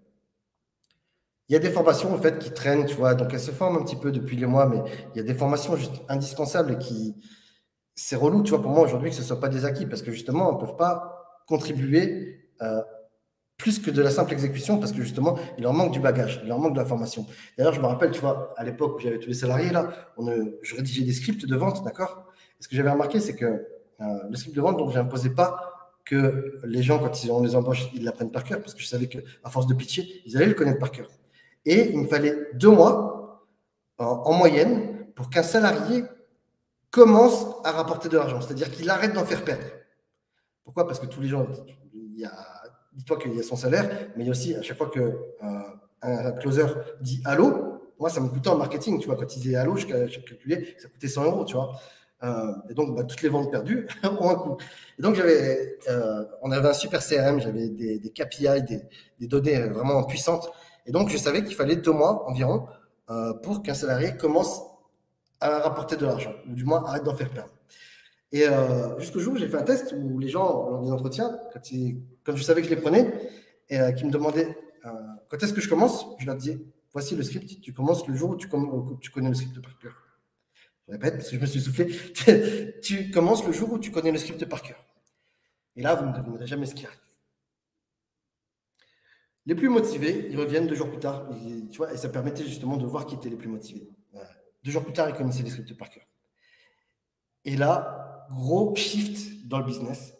il 1.49 1.53
y 1.53 1.57
a 1.57 1.59
des 1.59 1.71
formations 1.71 2.15
en 2.15 2.19
fait 2.19 2.39
qui 2.39 2.53
traînent, 2.53 2.87
tu 2.87 2.95
vois, 2.95 3.15
donc 3.15 3.35
elles 3.35 3.41
se 3.41 3.51
forment 3.51 3.77
un 3.77 3.83
petit 3.83 3.97
peu 3.97 4.11
depuis 4.11 4.37
les 4.37 4.47
mois, 4.47 4.67
mais 4.67 4.83
il 5.15 5.19
y 5.19 5.21
a 5.21 5.23
des 5.23 5.35
formations 5.35 5.77
juste 5.77 6.03
indispensables 6.09 6.79
qui 6.79 7.15
c'est 7.95 8.17
relou, 8.17 8.43
tu 8.43 8.51
vois, 8.51 8.63
pour 8.63 8.71
moi 8.71 8.83
aujourd'hui 8.83 9.11
que 9.11 9.17
ce 9.17 9.21
ne 9.21 9.27
soit 9.27 9.41
pas 9.41 9.49
des 9.49 9.65
acquis 9.65 9.87
parce 9.87 10.03
que 10.03 10.11
justement, 10.11 10.51
on 10.51 10.61
ne 10.61 10.67
peut 10.67 10.77
pas 10.77 11.43
contribuer 11.47 12.51
euh, 12.63 12.83
plus 13.57 13.79
que 13.79 13.91
de 13.91 14.03
la 14.03 14.11
simple 14.11 14.33
exécution 14.33 14.79
parce 14.79 14.93
que 14.93 15.03
justement, 15.03 15.39
il 15.57 15.63
leur 15.63 15.73
manque 15.73 15.93
du 15.93 16.01
bagage, 16.01 16.41
il 16.43 16.49
leur 16.49 16.59
manque 16.59 16.75
de 16.75 16.79
la 16.79 16.85
formation. 16.85 17.27
D'ailleurs, 17.57 17.73
je 17.73 17.81
me 17.81 17.87
rappelle, 17.87 18.11
tu 18.11 18.21
vois, 18.21 18.53
à 18.57 18.65
l'époque 18.65 18.97
où 18.97 19.01
j'avais 19.01 19.19
tous 19.19 19.29
les 19.29 19.35
salariés 19.35 19.71
là, 19.71 19.91
on, 20.17 20.27
je 20.63 20.75
rédigeais 20.75 21.05
des 21.05 21.13
scripts 21.13 21.47
de 21.47 21.57
vente, 21.57 21.85
d'accord? 21.85 22.27
Ce 22.61 22.69
que 22.69 22.77
j'avais 22.77 22.91
remarqué, 22.91 23.21
c'est 23.21 23.37
que 23.37 23.45
euh, 23.45 24.05
le 24.29 24.37
script 24.37 24.57
de 24.57 24.61
vente, 24.61 24.79
donc, 24.79 24.91
je 24.91 24.99
n'imposais 24.99 25.31
pas 25.31 25.75
que 26.05 26.61
les 26.65 26.83
gens, 26.83 26.99
quand 26.99 27.25
ils, 27.25 27.31
on 27.31 27.43
les 27.43 27.57
embauche, 27.57 27.89
ils 27.95 28.05
l'apprennent 28.05 28.31
par 28.31 28.45
cœur 28.45 28.61
parce 28.61 28.75
que 28.75 28.81
je 28.81 28.87
savais 28.87 29.07
qu'à 29.07 29.49
force 29.49 29.67
de 29.67 29.75
pitcher, 29.75 30.23
ils 30.27 30.37
allaient 30.37 30.47
le 30.47 30.55
connaître 30.55 30.79
par 30.79 30.91
cœur. 30.91 31.09
Et 31.65 31.91
il 31.93 31.99
me 31.99 32.07
fallait 32.07 32.37
deux 32.55 32.71
mois 32.71 33.45
en, 33.99 34.33
moyenne 34.33 35.07
pour 35.15 35.31
qu'un 35.31 35.43
salarié 35.43 36.05
commence 36.91 37.47
à 37.65 37.73
rapporter 37.73 38.09
de 38.09 38.17
l'argent, 38.17 38.41
c'est-à-dire 38.41 38.71
qu'il 38.71 38.91
arrête 38.91 39.15
d'en 39.15 39.25
faire 39.25 39.45
perdre. 39.45 39.65
Pourquoi? 40.63 40.87
Parce 40.87 41.01
que 41.01 41.07
tous 41.07 41.21
les 41.21 41.29
gens, 41.29 41.47
il 41.95 42.21
y 42.21 42.25
a, 42.25 42.33
dis-toi 42.95 43.19
qu'il 43.19 43.35
y 43.35 43.41
a 43.41 43.43
son 43.43 43.57
salaire, 43.57 43.89
mais 44.17 44.25
il 44.25 44.27
y 44.27 44.29
a 44.29 44.33
aussi 44.33 44.55
à 44.55 44.63
chaque 44.63 44.79
fois 44.79 44.89
que 44.89 45.01
euh, 45.01 45.59
un 46.03 46.33
closer 46.33 46.67
dit 47.01 47.21
allô, 47.25 47.81
moi 47.99 48.11
ça 48.11 48.21
me 48.21 48.29
coûtait 48.29 48.49
en 48.49 48.57
marketing, 48.57 49.01
tu 49.01 49.07
vois, 49.07 49.17
quand 49.17 49.37
il 49.37 49.41
disait 49.41 49.57
allô, 49.57 49.77
je, 49.77 49.87
calculais, 49.87 50.77
ça 50.79 50.89
coûtait 50.89 51.09
100 51.09 51.25
euros, 51.25 51.45
tu 51.45 51.55
vois. 51.55 51.73
Euh, 52.23 52.53
et 52.71 52.75
donc, 52.75 52.97
bah, 52.97 53.05
toutes 53.05 53.21
les 53.21 53.29
ventes 53.29 53.51
perdues 53.51 53.87
ont 54.05 54.31
un 54.31 54.35
coût. 54.37 54.57
Et 54.99 55.03
donc, 55.03 55.15
j'avais, 55.15 55.77
euh, 55.91 56.25
on 56.41 56.51
avait 56.53 56.69
un 56.69 56.73
super 56.73 57.05
CRM, 57.05 57.39
j'avais 57.41 57.69
des, 57.69 57.99
des 57.99 58.11
KPI, 58.11 58.63
des, 58.63 59.27
données 59.27 59.61
vraiment 59.69 60.03
puissantes 60.05 60.51
et 60.87 60.93
donc, 60.93 61.09
je 61.09 61.17
savais 61.17 61.43
qu'il 61.43 61.55
fallait 61.55 61.77
deux 61.77 61.93
mois 61.93 62.29
environ 62.29 62.67
pour 63.43 63.63
qu'un 63.63 63.73
salarié 63.73 64.17
commence 64.19 64.61
à 65.41 65.59
rapporter 65.61 65.97
de 65.97 66.05
l'argent, 66.05 66.35
ou 66.47 66.55
du 66.55 66.65
moins 66.65 66.85
arrête 66.85 67.05
d'en 67.05 67.15
faire 67.15 67.31
perdre. 67.31 67.51
Et 68.33 68.45
jusqu'au 68.99 69.21
jour 69.21 69.33
où 69.33 69.37
j'ai 69.39 69.49
fait 69.49 69.57
un 69.57 69.63
test 69.63 69.95
où 69.97 70.19
les 70.19 70.29
gens, 70.29 70.69
lors 70.69 70.83
des 70.83 70.91
entretiens, 70.91 71.39
quand, 71.55 71.61
je 72.27 72.43
savais 72.43 72.63
que 72.63 72.69
je 72.69 72.75
les 72.75 72.81
prenais, 72.81 73.13
et 73.69 73.79
euh, 73.81 73.93
qui 73.93 74.05
me 74.05 74.11
demandaient 74.11 74.57
quand 75.29 75.43
est-ce 75.43 75.55
que 75.55 75.63
je 75.63 75.69
commence, 75.69 76.07
je 76.19 76.27
leur 76.27 76.37
disais 76.37 76.61
voici 76.93 77.17
le 77.17 77.23
script, 77.23 77.61
tu 77.61 77.73
commences 77.73 78.07
le 78.07 78.15
jour 78.15 78.31
où 78.31 78.37
tu, 78.37 78.49
tu 79.01 79.11
connais 79.11 79.29
le 79.29 79.35
script 79.35 79.61
par 79.61 79.79
cœur. 79.79 80.05
Je 80.87 80.93
répète 80.93 81.15
parce 81.15 81.31
que 81.31 81.37
je 81.37 81.41
me 81.41 81.47
suis 81.47 81.61
soufflé 81.61 82.81
tu 82.83 83.11
commences 83.11 83.45
le 83.47 83.53
jour 83.53 83.73
où 83.73 83.79
tu 83.79 83.91
connais 83.91 84.13
le 84.13 84.19
script 84.19 84.45
par 84.45 84.63
cœur. 84.63 84.85
Et 85.77 85.83
là, 85.83 85.95
vous 85.95 86.07
ne 86.07 86.13
devinerez 86.13 86.47
jamais 86.47 86.67
ce 86.67 86.75
qui 86.75 86.87
arrive. 86.87 86.99
Les 89.47 89.55
plus 89.55 89.69
motivés, 89.69 90.29
ils 90.31 90.39
reviennent 90.39 90.67
deux 90.67 90.75
jours 90.75 90.89
plus 90.89 91.01
tard. 91.01 91.29
Et, 91.33 91.67
tu 91.69 91.79
vois, 91.79 91.93
et 91.93 91.97
ça 91.97 92.09
permettait 92.09 92.45
justement 92.45 92.77
de 92.77 92.87
voir 92.87 93.07
qui 93.07 93.15
étaient 93.15 93.29
les 93.29 93.37
plus 93.37 93.49
motivés. 93.49 93.89
Deux 94.63 94.71
jours 94.71 94.85
plus 94.85 94.93
tard, 94.93 95.09
ils 95.11 95.15
connaissaient 95.15 95.43
les 95.43 95.51
scripts 95.51 95.77
par 95.77 95.91
cœur. 95.91 96.05
Et 97.45 97.57
là, 97.57 98.27
gros 98.31 98.75
shift 98.75 99.47
dans 99.47 99.59
le 99.59 99.65
business. 99.65 100.14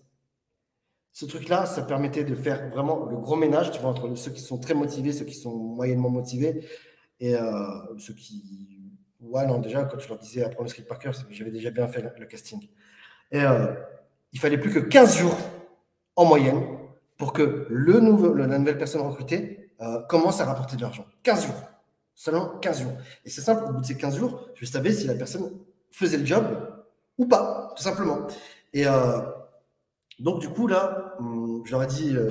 Ce 1.15 1.27
truc-là, 1.27 1.65
ça 1.65 1.83
permettait 1.83 2.25
de 2.25 2.35
faire 2.35 2.69
vraiment 2.71 3.07
le 3.07 3.17
gros 3.17 3.37
ménage, 3.37 3.71
tu 3.71 3.81
vois, 3.81 3.91
entre 3.91 4.13
ceux 4.17 4.33
qui 4.33 4.41
sont 4.41 4.59
très 4.59 4.75
motivés, 4.75 5.13
ceux 5.13 5.25
qui 5.25 5.37
sont 5.37 5.55
moyennement 5.55 6.11
motivés, 6.11 6.69
et 7.21 7.37
euh, 7.37 7.99
ceux 7.99 8.15
qui. 8.15 8.91
Ouais, 9.21 9.47
non, 9.47 9.61
déjà, 9.61 9.85
quand 9.85 10.01
je 10.01 10.09
leur 10.09 10.19
disais 10.19 10.43
apprendre 10.43 10.65
le 10.65 10.69
script 10.71 10.89
par 10.89 10.99
cœur, 10.99 11.15
j'avais 11.31 11.53
déjà 11.53 11.71
bien 11.71 11.87
fait 11.87 12.03
le, 12.19 12.27
casting. 12.27 12.69
Et 13.31 13.41
euh, 13.41 13.73
il 14.33 14.41
fallait 14.41 14.59
plus 14.59 14.73
que 14.73 14.81
15 14.81 15.19
jours 15.19 15.39
en 16.17 16.25
moyenne 16.25 16.61
pour 17.17 17.33
que 17.33 17.69
le 17.71 18.01
nouveau, 18.01 18.35
la 18.35 18.59
nouvelle 18.59 18.77
personne 18.77 19.03
recrutée 19.03 19.71
euh, 19.81 20.03
commence 20.09 20.41
à 20.41 20.47
rapporter 20.47 20.77
de 20.77 20.83
l'argent. 20.83 21.07
15 21.23 21.47
jours. 21.47 21.71
Seulement 22.17 22.59
15 22.59 22.83
jours. 22.83 22.93
Et 23.25 23.31
c'est 23.31 23.41
simple, 23.41 23.65
au 23.69 23.73
bout 23.73 23.83
de 23.83 23.87
ces 23.87 23.97
15 23.97 24.17
jours, 24.17 24.49
je 24.57 24.67
savais 24.67 24.93
si 24.93 25.07
la 25.07 25.15
personne 25.15 25.53
faisait 25.93 26.19
le 26.19 26.27
job 26.27 26.45
ou 27.19 27.27
pas, 27.27 27.73
tout 27.77 27.85
simplement. 27.85 28.27
Et 28.73 28.85
euh, 28.85 29.21
donc, 30.21 30.41
du 30.41 30.49
coup, 30.49 30.67
là, 30.67 31.15
hum, 31.19 31.63
je 31.65 31.73
leur 31.73 31.83
ai 31.83 31.87
dit, 31.87 32.15
euh, 32.15 32.31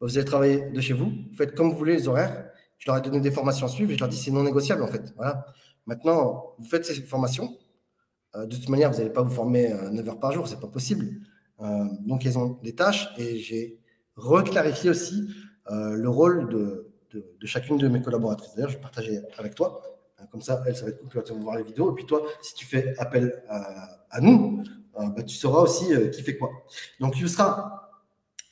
vous 0.00 0.16
allez 0.16 0.24
travailler 0.24 0.70
de 0.70 0.80
chez 0.80 0.94
vous, 0.94 1.12
faites 1.36 1.54
comme 1.54 1.70
vous 1.70 1.76
voulez 1.76 1.94
les 1.94 2.08
horaires. 2.08 2.50
Je 2.78 2.90
leur 2.90 2.98
ai 2.98 3.00
donné 3.00 3.20
des 3.20 3.30
formations 3.30 3.66
à 3.66 3.68
suivre 3.68 3.90
et 3.90 3.94
je 3.94 4.00
leur 4.00 4.08
ai 4.08 4.12
dit, 4.12 4.18
c'est 4.18 4.30
non 4.30 4.44
négociable, 4.44 4.82
en 4.82 4.88
fait. 4.88 5.12
Voilà. 5.16 5.46
Maintenant, 5.86 6.54
vous 6.58 6.68
faites 6.68 6.84
ces 6.84 6.94
formations. 7.02 7.56
de 8.34 8.54
toute 8.54 8.68
manière, 8.68 8.90
vous 8.90 8.98
n'allez 8.98 9.10
pas 9.10 9.22
vous 9.22 9.34
former 9.34 9.74
9 9.90 10.08
heures 10.08 10.20
par 10.20 10.32
jour, 10.32 10.46
c'est 10.46 10.60
pas 10.60 10.68
possible. 10.68 11.06
donc, 12.06 12.24
ils 12.24 12.38
ont 12.38 12.58
des 12.62 12.74
tâches 12.74 13.08
et 13.18 13.38
j'ai 13.38 13.80
reclarifier 14.18 14.90
aussi 14.90 15.28
euh, 15.70 15.94
le 15.94 16.08
rôle 16.08 16.48
de, 16.48 16.92
chacune 17.44 17.78
de 17.78 17.88
mes 17.88 18.02
collaboratrices. 18.02 18.54
D'ailleurs, 18.54 18.70
je 18.70 18.76
vais 18.76 18.82
partager 18.82 19.20
avec 19.38 19.54
toi. 19.54 19.82
Euh, 20.20 20.24
comme 20.30 20.42
ça, 20.42 20.62
elle, 20.66 20.76
ça 20.76 20.84
va 20.84 20.90
être 20.90 20.98
cool, 20.98 21.22
tu 21.22 21.32
voir 21.34 21.56
les 21.56 21.62
vidéos. 21.62 21.92
Et 21.92 21.94
puis 21.94 22.04
toi, 22.04 22.22
si 22.42 22.54
tu 22.54 22.66
fais 22.66 22.94
appel 22.98 23.42
à, 23.48 24.20
nous, 24.20 24.62
euh, 24.62 24.64
bah, 24.98 25.22
tu 25.22 25.36
sauras 25.36 25.60
aussi 25.60 25.86
qui 26.12 26.22
fait 26.22 26.36
quoi. 26.36 26.50
Donc, 27.00 27.18
Yusra, 27.18 27.90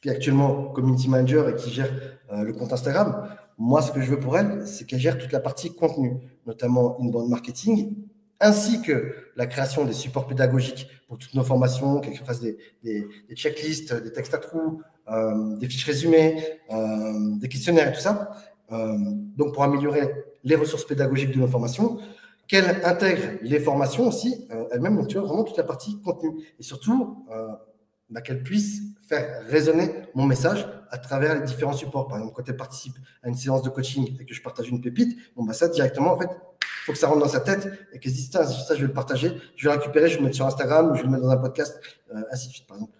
qui 0.01 0.09
est 0.09 0.13
actuellement 0.13 0.67
community 0.67 1.09
manager 1.09 1.49
et 1.49 1.57
qui 1.57 1.71
gère 1.71 1.91
le 2.31 2.53
compte 2.53 2.73
Instagram, 2.73 3.29
moi, 3.59 3.81
ce 3.83 3.91
que 3.91 4.01
je 4.01 4.11
veux 4.11 4.21
pour 4.21 4.37
elle, 4.39 4.67
c'est 4.67 4.85
qu'elle 4.87 5.01
gère 5.01 5.19
toute 5.19 5.33
la 5.33 5.41
partie 5.41 5.75
contenu, 5.75 6.19
notamment 6.47 6.99
inbound 7.01 7.31
marketing, 7.31 7.95
ainsi 8.41 8.83
que 8.83 9.15
la 9.35 9.47
création 9.47 9.85
des 9.85 9.95
supports 9.95 10.27
pédagogiques 10.27 10.89
pour 11.09 11.19
toutes 11.19 11.35
nos 11.35 11.45
formations, 11.45 12.01
qu'elle 12.01 12.17
fasse 12.17 12.41
des, 12.41 12.59
des, 12.83 13.07
checklists, 13.35 13.95
des 13.95 14.13
textes 14.13 14.35
à 14.35 14.39
trous, 14.39 14.83
euh, 15.11 15.57
des 15.57 15.69
fiches 15.69 15.87
résumées, 15.87 16.43
euh, 16.71 17.37
des 17.37 17.49
questionnaires 17.49 17.89
et 17.89 17.93
tout 17.93 18.01
ça. 18.01 18.31
Euh, 18.73 18.97
donc, 19.37 19.55
pour 19.55 19.63
améliorer 19.63 20.11
les 20.45 20.57
ressources 20.57 20.85
pédagogiques 20.85 21.33
de 21.33 21.39
nos 21.39 21.49
formations, 21.49 21.99
qu'elle 22.49 22.85
intègre 22.85 23.39
les 23.43 23.61
formations 23.61 24.09
aussi, 24.09 24.47
elle-même, 24.71 24.97
donc 24.97 25.09
tu 25.09 25.19
vois, 25.19 25.27
vraiment 25.27 25.45
toute 25.45 25.57
la 25.57 25.65
partie 25.65 26.01
contenu. 26.01 26.31
Et 26.59 26.63
surtout, 26.63 27.27
bah, 28.11 28.21
qu'elle 28.21 28.43
puisse 28.43 28.83
faire 29.09 29.45
résonner 29.49 29.91
mon 30.15 30.25
message 30.27 30.67
à 30.91 30.99
travers 30.99 31.35
les 31.35 31.43
différents 31.45 31.73
supports. 31.73 32.07
Par 32.09 32.19
exemple, 32.19 32.35
quand 32.37 32.49
elle 32.49 32.57
participe 32.57 32.95
à 33.23 33.29
une 33.29 33.35
séance 33.35 33.63
de 33.63 33.69
coaching 33.69 34.17
et 34.21 34.25
que 34.25 34.35
je 34.35 34.43
partage 34.43 34.69
une 34.69 34.81
pépite, 34.81 35.19
bon, 35.35 35.45
bah, 35.45 35.53
ça, 35.53 35.69
directement, 35.69 36.13
en 36.13 36.19
fait, 36.19 36.31
faut 36.85 36.93
que 36.93 36.99
ça 36.99 37.09
rentre 37.09 37.21
dans 37.21 37.29
sa 37.29 37.41
tête 37.41 37.69
et 37.93 37.99
qu'elle 37.99 38.13
se 38.13 38.17
dise, 38.17 38.31
ça, 38.31 38.45
je 38.45 38.81
vais 38.81 38.87
le 38.87 38.93
partager, 38.93 39.33
je 39.57 39.69
vais 39.69 39.75
le 39.75 39.81
récupérer, 39.81 40.09
je 40.09 40.15
vais 40.15 40.21
le 40.21 40.25
mettre 40.25 40.37
sur 40.37 40.47
Instagram 40.47 40.93
je 40.95 41.01
vais 41.01 41.07
le 41.07 41.11
mettre 41.11 41.25
dans 41.25 41.31
un 41.31 41.37
podcast, 41.37 41.81
ainsi 42.31 42.49
de 42.49 42.53
suite. 42.53 42.67
Par 42.69 42.77
exemple, 42.77 42.93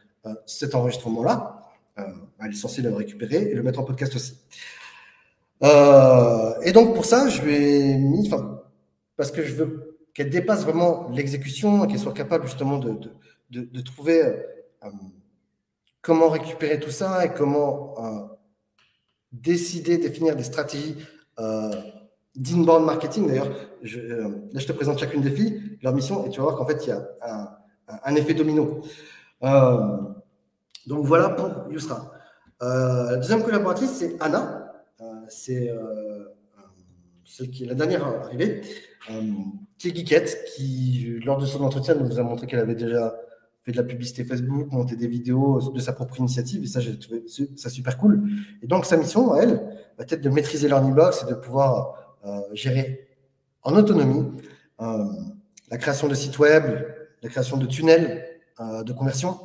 cet 0.47 0.75
enregistrement-là, 0.75 1.63
euh, 1.99 2.03
elle 2.41 2.51
est 2.51 2.55
censée 2.55 2.83
le 2.83 2.93
récupérer 2.93 3.37
et 3.37 3.55
le 3.55 3.63
mettre 3.63 3.79
en 3.79 3.85
podcast 3.85 4.15
aussi. 4.17 4.39
Euh, 5.63 6.53
et 6.63 6.73
donc 6.73 6.95
pour 6.95 7.05
ça, 7.05 7.29
je 7.29 7.43
lui 7.43 7.55
ai 7.55 7.97
mis, 7.97 8.29
parce 9.17 9.31
que 9.31 9.43
je 9.43 9.55
veux 9.55 9.99
qu'elle 10.15 10.31
dépasse 10.31 10.63
vraiment 10.65 11.11
l'exécution 11.11 11.85
et 11.85 11.89
qu'elle 11.89 11.99
soit 11.99 12.13
capable 12.13 12.47
justement 12.47 12.79
de, 12.79 12.99
de, 13.51 13.81
trouver 13.83 14.23
euh, 14.25 14.91
comment 16.01 16.31
récupérer 16.31 16.81
tout 16.81 16.91
ça 16.91 17.25
et 17.25 17.35
comment 17.35 17.95
décider, 19.31 19.99
définir 19.99 20.35
des 20.35 20.43
stratégies 20.43 20.97
d'inbound 22.35 22.87
marketing. 22.87 23.27
D'ailleurs, 23.27 23.51
je, 23.83 24.01
là, 24.01 24.29
je 24.55 24.67
te 24.67 24.73
présente 24.73 24.99
chacune 24.99 25.21
des 25.21 25.31
filles, 25.31 25.79
leur 25.83 25.95
mission, 25.95 26.25
et 26.25 26.31
tu 26.31 26.39
vas 26.39 26.45
voir 26.45 26.57
qu'en 26.57 26.67
fait, 26.67 26.87
il 26.87 26.89
y 26.89 26.93
a 26.93 27.59
un, 28.05 28.15
effet 28.15 28.33
domino. 28.33 28.81
Euh, 29.43 29.99
donc 30.87 31.05
voilà 31.05 31.31
pour 31.31 31.71
Yusra. 31.71 32.13
Euh, 32.63 33.11
la 33.11 33.17
deuxième 33.17 33.43
collaboratrice, 33.43 33.91
c'est 33.91 34.17
Anna. 34.21 34.73
Euh, 35.01 35.05
c'est 35.29 35.71
euh, 35.71 36.06
celle 37.27 37.51
qui 37.51 37.65
est 37.65 37.67
la 37.67 37.75
dernière 37.75 38.05
arrivée, 38.07 38.63
qui 39.79 39.89
est 39.89 39.97
Geekette, 39.97 40.45
qui, 40.55 41.19
lors 41.25 41.39
de 41.39 41.47
son 41.47 41.63
entretien, 41.63 41.95
nous 41.95 42.19
a 42.19 42.23
montré 42.23 42.47
qu'elle 42.47 42.61
avait 42.61 42.75
déjà 42.75 43.15
fait 43.63 43.73
de 43.73 43.77
la 43.77 43.83
publicité 43.83 44.25
Facebook, 44.25 44.71
monté 44.71 44.97
des 44.97 45.09
vidéos 45.09 45.73
de 45.73 45.81
sa 45.81 45.93
propre 45.93 46.19
initiative, 46.19 46.63
et 46.63 46.67
ça, 46.67 46.81
j'ai 46.81 46.99
trouvé 46.99 47.25
ça 47.57 47.69
super 47.69 47.99
cool. 47.99 48.23
Et 48.63 48.67
donc, 48.67 48.87
sa 48.87 48.97
mission, 48.97 49.35
elle, 49.37 49.55
va 49.99 50.05
être 50.05 50.23
de 50.23 50.29
maîtriser 50.29 50.69
box 50.69 51.25
et 51.27 51.31
de 51.31 51.35
pouvoir 51.35 52.19
gérer 52.53 53.09
en 53.63 53.75
autonomie 53.77 54.25
la 54.79 55.79
création 55.79 56.09
de 56.09 56.15
sites 56.15 56.39
web, 56.39 56.65
la 57.23 57.29
création 57.29 57.57
de 57.57 57.67
tunnels 57.67 58.25
de 58.61 58.93
conversion 58.93 59.39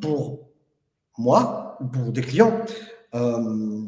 pour 0.00 0.52
moi 1.18 1.76
ou 1.80 1.86
pour 1.86 2.12
des 2.12 2.22
clients, 2.22 2.64
euh, 3.14 3.82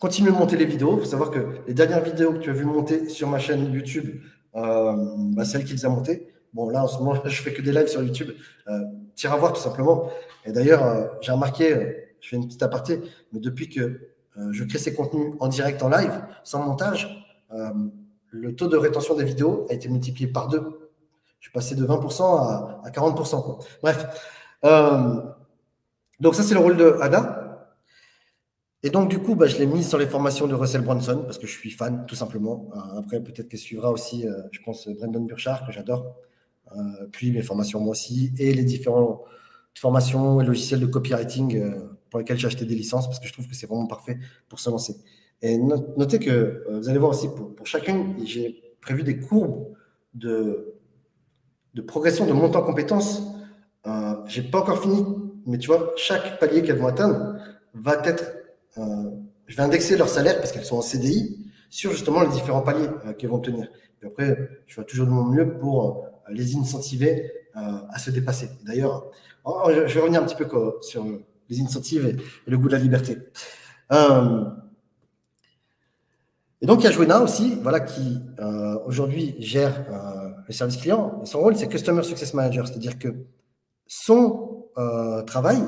continue 0.00 0.30
de 0.30 0.34
monter 0.34 0.56
les 0.56 0.64
vidéos. 0.64 0.96
Il 0.96 1.00
faut 1.00 1.10
savoir 1.10 1.30
que 1.30 1.58
les 1.68 1.74
dernières 1.74 2.02
vidéos 2.02 2.32
que 2.32 2.38
tu 2.38 2.50
as 2.50 2.54
vu 2.54 2.64
monter 2.64 3.08
sur 3.08 3.28
ma 3.28 3.38
chaîne 3.38 3.72
YouTube, 3.72 4.20
euh, 4.56 4.94
bah, 5.34 5.44
c'est 5.44 5.58
elle 5.58 5.64
qui 5.64 5.76
les 5.76 5.88
montées. 5.88 6.32
Bon, 6.52 6.68
là, 6.68 6.82
en 6.82 6.88
ce 6.88 6.98
moment, 6.98 7.14
je 7.24 7.42
fais 7.42 7.52
que 7.52 7.62
des 7.62 7.70
lives 7.70 7.86
sur 7.86 8.02
YouTube. 8.02 8.30
Euh, 8.66 8.80
tire 9.14 9.32
à 9.32 9.36
voir, 9.36 9.52
tout 9.52 9.60
simplement. 9.60 10.10
Et 10.44 10.52
d'ailleurs, 10.52 10.84
euh, 10.84 11.06
j'ai 11.20 11.32
remarqué, 11.32 11.72
euh, 11.72 11.92
je 12.20 12.28
fais 12.28 12.36
une 12.36 12.46
petite 12.46 12.62
aparté, 12.62 13.00
mais 13.32 13.40
depuis 13.40 13.68
que 13.68 13.80
euh, 13.80 14.52
je 14.52 14.64
crée 14.64 14.78
ces 14.78 14.94
contenus 14.94 15.34
en 15.38 15.48
direct, 15.48 15.82
en 15.82 15.88
live, 15.88 16.12
sans 16.42 16.64
montage, 16.64 17.26
le 18.32 18.54
taux 18.54 18.68
de 18.68 18.76
rétention 18.76 19.16
des 19.16 19.24
vidéos 19.24 19.66
a 19.70 19.74
été 19.74 19.88
multiplié 19.88 20.28
par 20.30 20.46
deux. 20.46 20.90
Je 21.40 21.46
suis 21.46 21.52
passé 21.52 21.74
de 21.74 21.84
20% 21.84 22.22
à, 22.22 22.80
à 22.84 22.90
40%. 22.90 23.42
Quoi. 23.42 23.58
Bref. 23.82 24.06
donc, 26.20 26.34
ça, 26.36 26.44
c'est 26.44 26.54
le 26.54 26.60
rôle 26.60 26.76
de 26.76 26.96
Ada. 27.00 27.39
Et 28.82 28.90
donc, 28.90 29.10
du 29.10 29.18
coup, 29.18 29.34
bah, 29.34 29.46
je 29.46 29.58
l'ai 29.58 29.66
mise 29.66 29.88
sur 29.88 29.98
les 29.98 30.06
formations 30.06 30.46
de 30.46 30.54
Russell 30.54 30.80
Brunson 30.80 31.22
parce 31.24 31.38
que 31.38 31.46
je 31.46 31.52
suis 31.52 31.70
fan, 31.70 32.04
tout 32.06 32.14
simplement. 32.14 32.70
après, 32.96 33.20
peut-être 33.22 33.48
qu'elle 33.48 33.60
suivra 33.60 33.90
aussi, 33.90 34.24
je 34.52 34.60
pense, 34.62 34.88
Brandon 34.88 35.20
Burchard, 35.20 35.66
que 35.66 35.72
j'adore. 35.72 36.16
Euh, 36.76 37.06
puis 37.10 37.32
mes 37.32 37.42
formations 37.42 37.80
moi 37.80 37.92
aussi, 37.92 38.32
et 38.38 38.52
les 38.54 38.64
différentes 38.64 39.22
formations 39.74 40.40
et 40.40 40.44
logiciels 40.44 40.80
de 40.80 40.86
copywriting 40.86 41.56
euh, 41.56 41.98
pour 42.10 42.18
lesquels 42.20 42.38
j'ai 42.38 42.46
acheté 42.46 42.64
des 42.64 42.74
licences 42.74 43.06
parce 43.06 43.18
que 43.18 43.26
je 43.26 43.32
trouve 43.32 43.48
que 43.48 43.54
c'est 43.54 43.66
vraiment 43.66 43.86
parfait 43.86 44.18
pour 44.48 44.60
se 44.60 44.70
lancer. 44.70 44.96
Et 45.42 45.56
notez 45.58 46.18
que 46.18 46.30
euh, 46.30 46.80
vous 46.80 46.88
allez 46.88 46.98
voir 46.98 47.12
aussi 47.12 47.28
pour, 47.28 47.66
chacune, 47.66 48.14
j'ai 48.24 48.62
prévu 48.80 49.02
des 49.02 49.18
courbes 49.18 49.74
de, 50.14 50.76
progression, 51.86 52.26
de 52.26 52.32
montant 52.32 52.60
en 52.60 52.64
compétences. 52.64 53.22
Euh, 53.86 54.14
j'ai 54.26 54.42
pas 54.42 54.60
encore 54.60 54.82
fini, 54.82 55.04
mais 55.46 55.56
tu 55.56 55.68
vois, 55.68 55.92
chaque 55.96 56.38
palier 56.38 56.62
qu'elles 56.62 56.78
vont 56.78 56.88
atteindre 56.88 57.36
va 57.74 58.02
être. 58.04 58.36
Euh, 58.78 59.10
je 59.46 59.56
vais 59.56 59.62
indexer 59.62 59.96
leur 59.96 60.08
salaire 60.08 60.38
parce 60.38 60.52
qu'elles 60.52 60.64
sont 60.64 60.78
en 60.78 60.82
CDI 60.82 61.46
sur 61.70 61.92
justement 61.92 62.22
les 62.22 62.28
différents 62.28 62.62
paliers 62.62 62.88
qu'elles 63.18 63.30
vont 63.30 63.40
tenir. 63.40 63.68
Et 64.02 64.06
après, 64.06 64.48
je 64.66 64.74
fais 64.74 64.84
toujours 64.84 65.06
de 65.06 65.12
mon 65.12 65.24
mieux 65.24 65.58
pour 65.58 66.06
les 66.30 66.56
incentiver 66.56 67.30
euh, 67.56 67.60
à 67.90 67.98
se 67.98 68.10
dépasser. 68.10 68.48
D'ailleurs, 68.64 69.10
oh, 69.44 69.62
oh, 69.64 69.70
je 69.70 69.92
vais 69.92 70.00
revenir 70.00 70.22
un 70.22 70.26
petit 70.26 70.36
peu 70.36 70.46
sur 70.82 71.04
les 71.48 71.60
incentives 71.60 72.06
et, 72.06 72.16
le 72.50 72.58
goût 72.58 72.68
de 72.68 72.72
la 72.72 72.78
liberté. 72.78 73.18
Euh, 73.92 74.44
et 76.60 76.66
donc, 76.66 76.80
il 76.80 76.84
y 76.84 76.86
a 76.86 76.90
Joanna 76.92 77.22
aussi, 77.22 77.58
voilà, 77.60 77.80
qui 77.80 78.20
euh, 78.38 78.78
aujourd'hui 78.86 79.34
gère 79.40 79.84
le 80.46 80.52
service 80.52 80.76
client. 80.76 81.24
Son 81.24 81.40
rôle, 81.40 81.56
c'est 81.56 81.68
Customer 81.68 82.02
Success 82.02 82.34
Manager, 82.34 82.68
c'est-à-dire 82.68 82.98
que 82.98 83.08
son 83.86 84.66
travail 85.26 85.60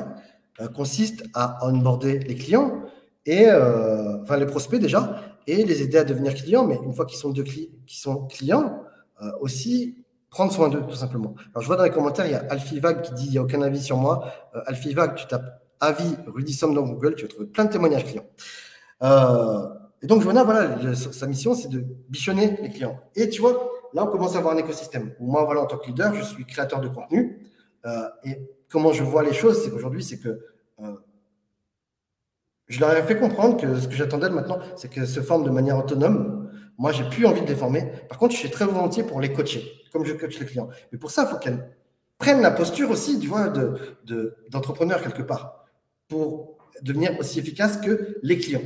consiste 0.74 1.24
à 1.34 1.66
onboarder 1.66 2.18
les 2.20 2.34
clients 2.34 2.82
et 3.26 3.50
enfin 3.50 4.36
les 4.36 4.46
prospects 4.46 4.80
déjà 4.80 5.20
et 5.46 5.64
les 5.64 5.82
aider 5.82 5.98
à 5.98 6.04
devenir 6.04 6.34
clients. 6.34 6.66
Mais 6.66 6.78
une 6.84 6.92
fois 6.92 7.06
qu'ils 7.06 7.18
sont, 7.18 7.30
de 7.30 7.42
qui 7.42 7.70
sont 7.86 8.26
clients, 8.26 8.82
aussi 9.40 10.02
prendre 10.32 10.50
soin 10.50 10.68
d'eux, 10.68 10.82
tout 10.88 10.96
simplement. 10.96 11.34
Alors, 11.50 11.62
je 11.62 11.66
vois 11.66 11.76
dans 11.76 11.84
les 11.84 11.90
commentaires, 11.90 12.26
il 12.26 12.32
y 12.32 12.34
a 12.34 12.44
Alfivag 12.48 13.02
qui 13.02 13.12
dit 13.12 13.26
il 13.26 13.30
n'y 13.32 13.38
a 13.38 13.42
aucun 13.42 13.62
avis 13.62 13.82
sur 13.82 13.98
moi. 13.98 14.24
Euh, 14.56 14.62
Alfivag, 14.66 15.14
tu 15.14 15.26
tapes 15.26 15.62
avis 15.78 16.16
Rudy 16.26 16.54
Somme 16.54 16.74
dans 16.74 16.82
Google, 16.82 17.14
tu 17.14 17.22
vas 17.22 17.28
trouver 17.28 17.46
plein 17.46 17.66
de 17.66 17.70
témoignages 17.70 18.06
clients. 18.06 18.26
Euh, 19.02 19.68
et 20.00 20.06
donc, 20.06 20.22
voilà, 20.22 20.78
sa 20.94 21.26
mission, 21.26 21.54
c'est 21.54 21.68
de 21.68 21.84
bichonner 22.08 22.58
les 22.62 22.70
clients. 22.70 22.98
Et 23.14 23.28
tu 23.28 23.40
vois, 23.40 23.70
là, 23.92 24.04
on 24.04 24.06
commence 24.06 24.34
à 24.34 24.38
avoir 24.38 24.54
un 24.54 24.58
écosystème. 24.58 25.12
Moi, 25.20 25.44
voilà, 25.44 25.60
en 25.60 25.66
tant 25.66 25.76
que 25.76 25.86
leader, 25.86 26.14
je 26.14 26.22
suis 26.22 26.44
créateur 26.44 26.80
de 26.80 26.88
contenu. 26.88 27.46
Euh, 27.84 28.08
et 28.24 28.38
comment 28.72 28.92
je 28.92 29.04
vois 29.04 29.22
les 29.22 29.34
choses, 29.34 29.62
c'est 29.62 29.70
qu'aujourd'hui, 29.70 30.02
c'est 30.02 30.18
que 30.18 30.40
euh, 30.80 30.96
je 32.68 32.80
leur 32.80 32.96
ai 32.96 33.02
fait 33.02 33.18
comprendre 33.18 33.56
que 33.60 33.78
ce 33.78 33.86
que 33.86 33.94
j'attendais 33.94 34.30
maintenant, 34.30 34.58
c'est 34.76 34.88
qu'elles 34.88 35.06
se 35.06 35.20
forment 35.20 35.44
de 35.44 35.50
manière 35.50 35.78
autonome. 35.78 36.50
Moi, 36.78 36.90
j'ai 36.90 37.04
plus 37.08 37.26
envie 37.26 37.42
de 37.42 37.46
les 37.46 37.54
former. 37.54 37.92
Par 38.08 38.18
contre, 38.18 38.32
je 38.32 38.38
suis 38.38 38.50
très 38.50 38.64
volontiers 38.64 39.04
pour 39.04 39.20
les 39.20 39.32
coacher 39.32 39.82
comme 39.92 40.04
je 40.04 40.14
coach 40.14 40.38
les 40.40 40.46
clients. 40.46 40.68
Mais 40.90 40.98
pour 40.98 41.10
ça, 41.10 41.24
il 41.24 41.30
faut 41.30 41.38
qu'elles 41.38 41.68
prennent 42.18 42.40
la 42.40 42.50
posture 42.50 42.90
aussi, 42.90 43.20
tu 43.20 43.28
vois, 43.28 43.52
d'entrepreneur 44.50 44.98
de, 44.98 45.04
quelque 45.04 45.22
part, 45.22 45.66
pour 46.08 46.56
devenir 46.82 47.18
aussi 47.20 47.38
efficace 47.38 47.76
que 47.76 48.16
les 48.22 48.38
clients. 48.38 48.62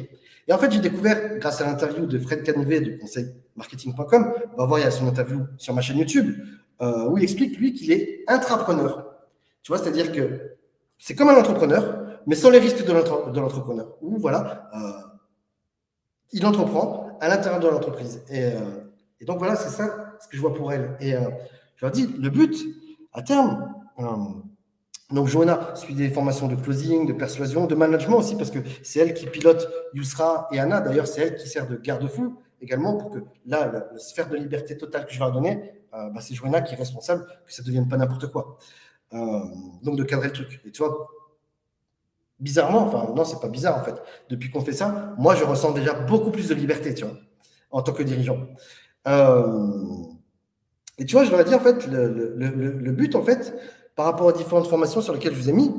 Et 0.48 0.52
en 0.52 0.58
fait, 0.58 0.70
j'ai 0.70 0.78
découvert, 0.78 1.38
grâce 1.38 1.60
à 1.60 1.66
l'interview 1.66 2.06
de 2.06 2.18
Fred 2.18 2.44
Canivet 2.44 2.80
de 2.80 2.96
conseilmarketing.com, 2.98 4.32
on 4.54 4.56
va 4.56 4.66
voir, 4.66 4.78
il 4.78 4.84
y 4.84 4.86
a 4.86 4.90
son 4.92 5.08
interview 5.08 5.40
sur 5.58 5.74
ma 5.74 5.80
chaîne 5.80 5.98
YouTube, 5.98 6.36
euh, 6.80 7.08
où 7.08 7.18
il 7.18 7.24
explique, 7.24 7.58
lui, 7.58 7.72
qu'il 7.72 7.90
est 7.90 8.22
intrapreneur. 8.28 9.05
Tu 9.66 9.72
vois, 9.72 9.82
c'est-à-dire 9.82 10.12
que 10.12 10.52
c'est 10.96 11.16
comme 11.16 11.28
un 11.28 11.36
entrepreneur, 11.36 12.20
mais 12.24 12.36
sans 12.36 12.50
les 12.50 12.60
risques 12.60 12.86
de 12.86 12.92
l'entrepreneur. 12.92 13.96
Où, 14.00 14.16
voilà, 14.16 14.70
euh, 14.76 14.92
il 16.30 16.46
entreprend 16.46 17.18
à 17.20 17.26
l'intérieur 17.26 17.58
de 17.58 17.66
l'entreprise. 17.66 18.22
Et, 18.28 18.44
euh, 18.44 18.60
et 19.18 19.24
donc, 19.24 19.38
voilà, 19.38 19.56
c'est 19.56 19.70
ça 19.70 20.14
ce 20.20 20.28
que 20.28 20.36
je 20.36 20.40
vois 20.40 20.54
pour 20.54 20.72
elle. 20.72 20.96
Et 21.00 21.16
euh, 21.16 21.28
je 21.74 21.84
leur 21.84 21.90
dis, 21.90 22.06
le 22.06 22.30
but, 22.30 22.54
à 23.12 23.22
terme, 23.22 23.74
donc 25.10 25.26
Joanna 25.26 25.74
suit 25.74 25.94
des 25.94 26.10
formations 26.10 26.46
de 26.46 26.54
closing, 26.54 27.04
de 27.04 27.12
persuasion, 27.12 27.66
de 27.66 27.74
management 27.74 28.18
aussi, 28.18 28.36
parce 28.36 28.52
que 28.52 28.60
c'est 28.84 29.00
elle 29.00 29.14
qui 29.14 29.26
pilote 29.26 29.68
Yusra 29.94 30.46
et 30.52 30.60
Anna. 30.60 30.80
D'ailleurs, 30.80 31.08
c'est 31.08 31.22
elle 31.22 31.34
qui 31.34 31.48
sert 31.48 31.66
de 31.66 31.74
garde-fou 31.74 32.36
également 32.60 32.96
pour 32.96 33.10
que 33.10 33.18
là, 33.46 33.66
la, 33.66 33.98
sphère 33.98 34.28
de 34.28 34.36
liberté 34.36 34.78
totale 34.78 35.06
que 35.06 35.12
je 35.12 35.18
vais 35.18 35.24
leur 35.24 35.32
donner, 35.32 35.72
bah, 35.90 36.20
c'est 36.20 36.34
Joanna 36.34 36.60
qui 36.60 36.74
est 36.74 36.78
responsable, 36.78 37.26
que 37.44 37.52
ça 37.52 37.62
ne 37.62 37.66
devienne 37.66 37.88
pas 37.88 37.96
n'importe 37.96 38.30
quoi. 38.30 38.58
Donc 39.12 39.96
de 39.96 40.02
cadrer 40.04 40.28
le 40.28 40.32
truc. 40.32 40.60
Et 40.64 40.70
tu 40.70 40.82
vois, 40.82 41.08
bizarrement, 42.40 42.86
enfin 42.86 43.12
non, 43.14 43.24
c'est 43.24 43.40
pas 43.40 43.48
bizarre 43.48 43.78
en 43.78 43.84
fait. 43.84 43.94
Depuis 44.28 44.50
qu'on 44.50 44.60
fait 44.60 44.72
ça, 44.72 45.14
moi 45.18 45.34
je 45.34 45.44
ressens 45.44 45.72
déjà 45.72 45.94
beaucoup 45.94 46.30
plus 46.30 46.48
de 46.48 46.54
liberté, 46.54 46.94
tu 46.94 47.04
vois, 47.04 47.14
en 47.70 47.82
tant 47.82 47.92
que 47.92 48.02
dirigeant. 48.02 48.46
Euh, 49.06 50.06
et 50.98 51.04
tu 51.04 51.14
vois, 51.14 51.24
je 51.24 51.30
leur 51.30 51.40
ai 51.40 51.44
dit, 51.44 51.54
en 51.54 51.60
fait, 51.60 51.86
le, 51.86 52.90
but, 52.92 53.14
en 53.14 53.22
fait, 53.22 53.54
par 53.94 54.06
rapport 54.06 54.26
aux 54.26 54.32
différentes 54.32 54.66
formations 54.66 55.00
sur 55.00 55.12
lesquelles 55.12 55.34
je 55.34 55.40
vous 55.40 55.50
ai 55.50 55.52
mis, 55.52 55.74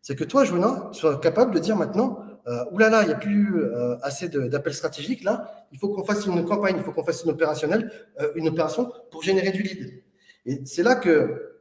c'est 0.00 0.16
que 0.16 0.24
toi, 0.24 0.44
Joanna, 0.44 0.90
tu 0.92 1.00
sois 1.00 1.18
capable 1.18 1.54
de 1.54 1.58
dire 1.58 1.76
maintenant, 1.76 2.20
euh, 2.46 2.64
oulala, 2.72 3.02
il 3.02 3.08
n'y 3.08 3.12
a 3.12 3.16
plus 3.16 3.62
euh, 3.62 3.96
assez 4.02 4.28
d'appels 4.28 4.74
stratégiques, 4.74 5.22
là, 5.22 5.66
il 5.72 5.78
faut 5.78 5.88
qu'on 5.88 6.04
fasse 6.04 6.26
une 6.26 6.44
campagne, 6.44 6.76
il 6.76 6.82
faut 6.82 6.92
qu'on 6.92 7.04
fasse 7.04 7.24
une 7.24 7.30
opérationnelle, 7.30 7.90
euh, 8.20 8.32
une 8.34 8.48
opération 8.48 8.90
pour 9.10 9.22
générer 9.22 9.50
du 9.50 9.62
lead. 9.62 10.02
Et 10.46 10.60
c'est 10.64 10.82
là 10.82 10.96
que 10.96 11.60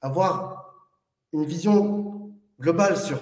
avoir 0.00 0.74
une 1.32 1.44
vision 1.44 2.30
globale 2.60 2.96
sur 2.96 3.20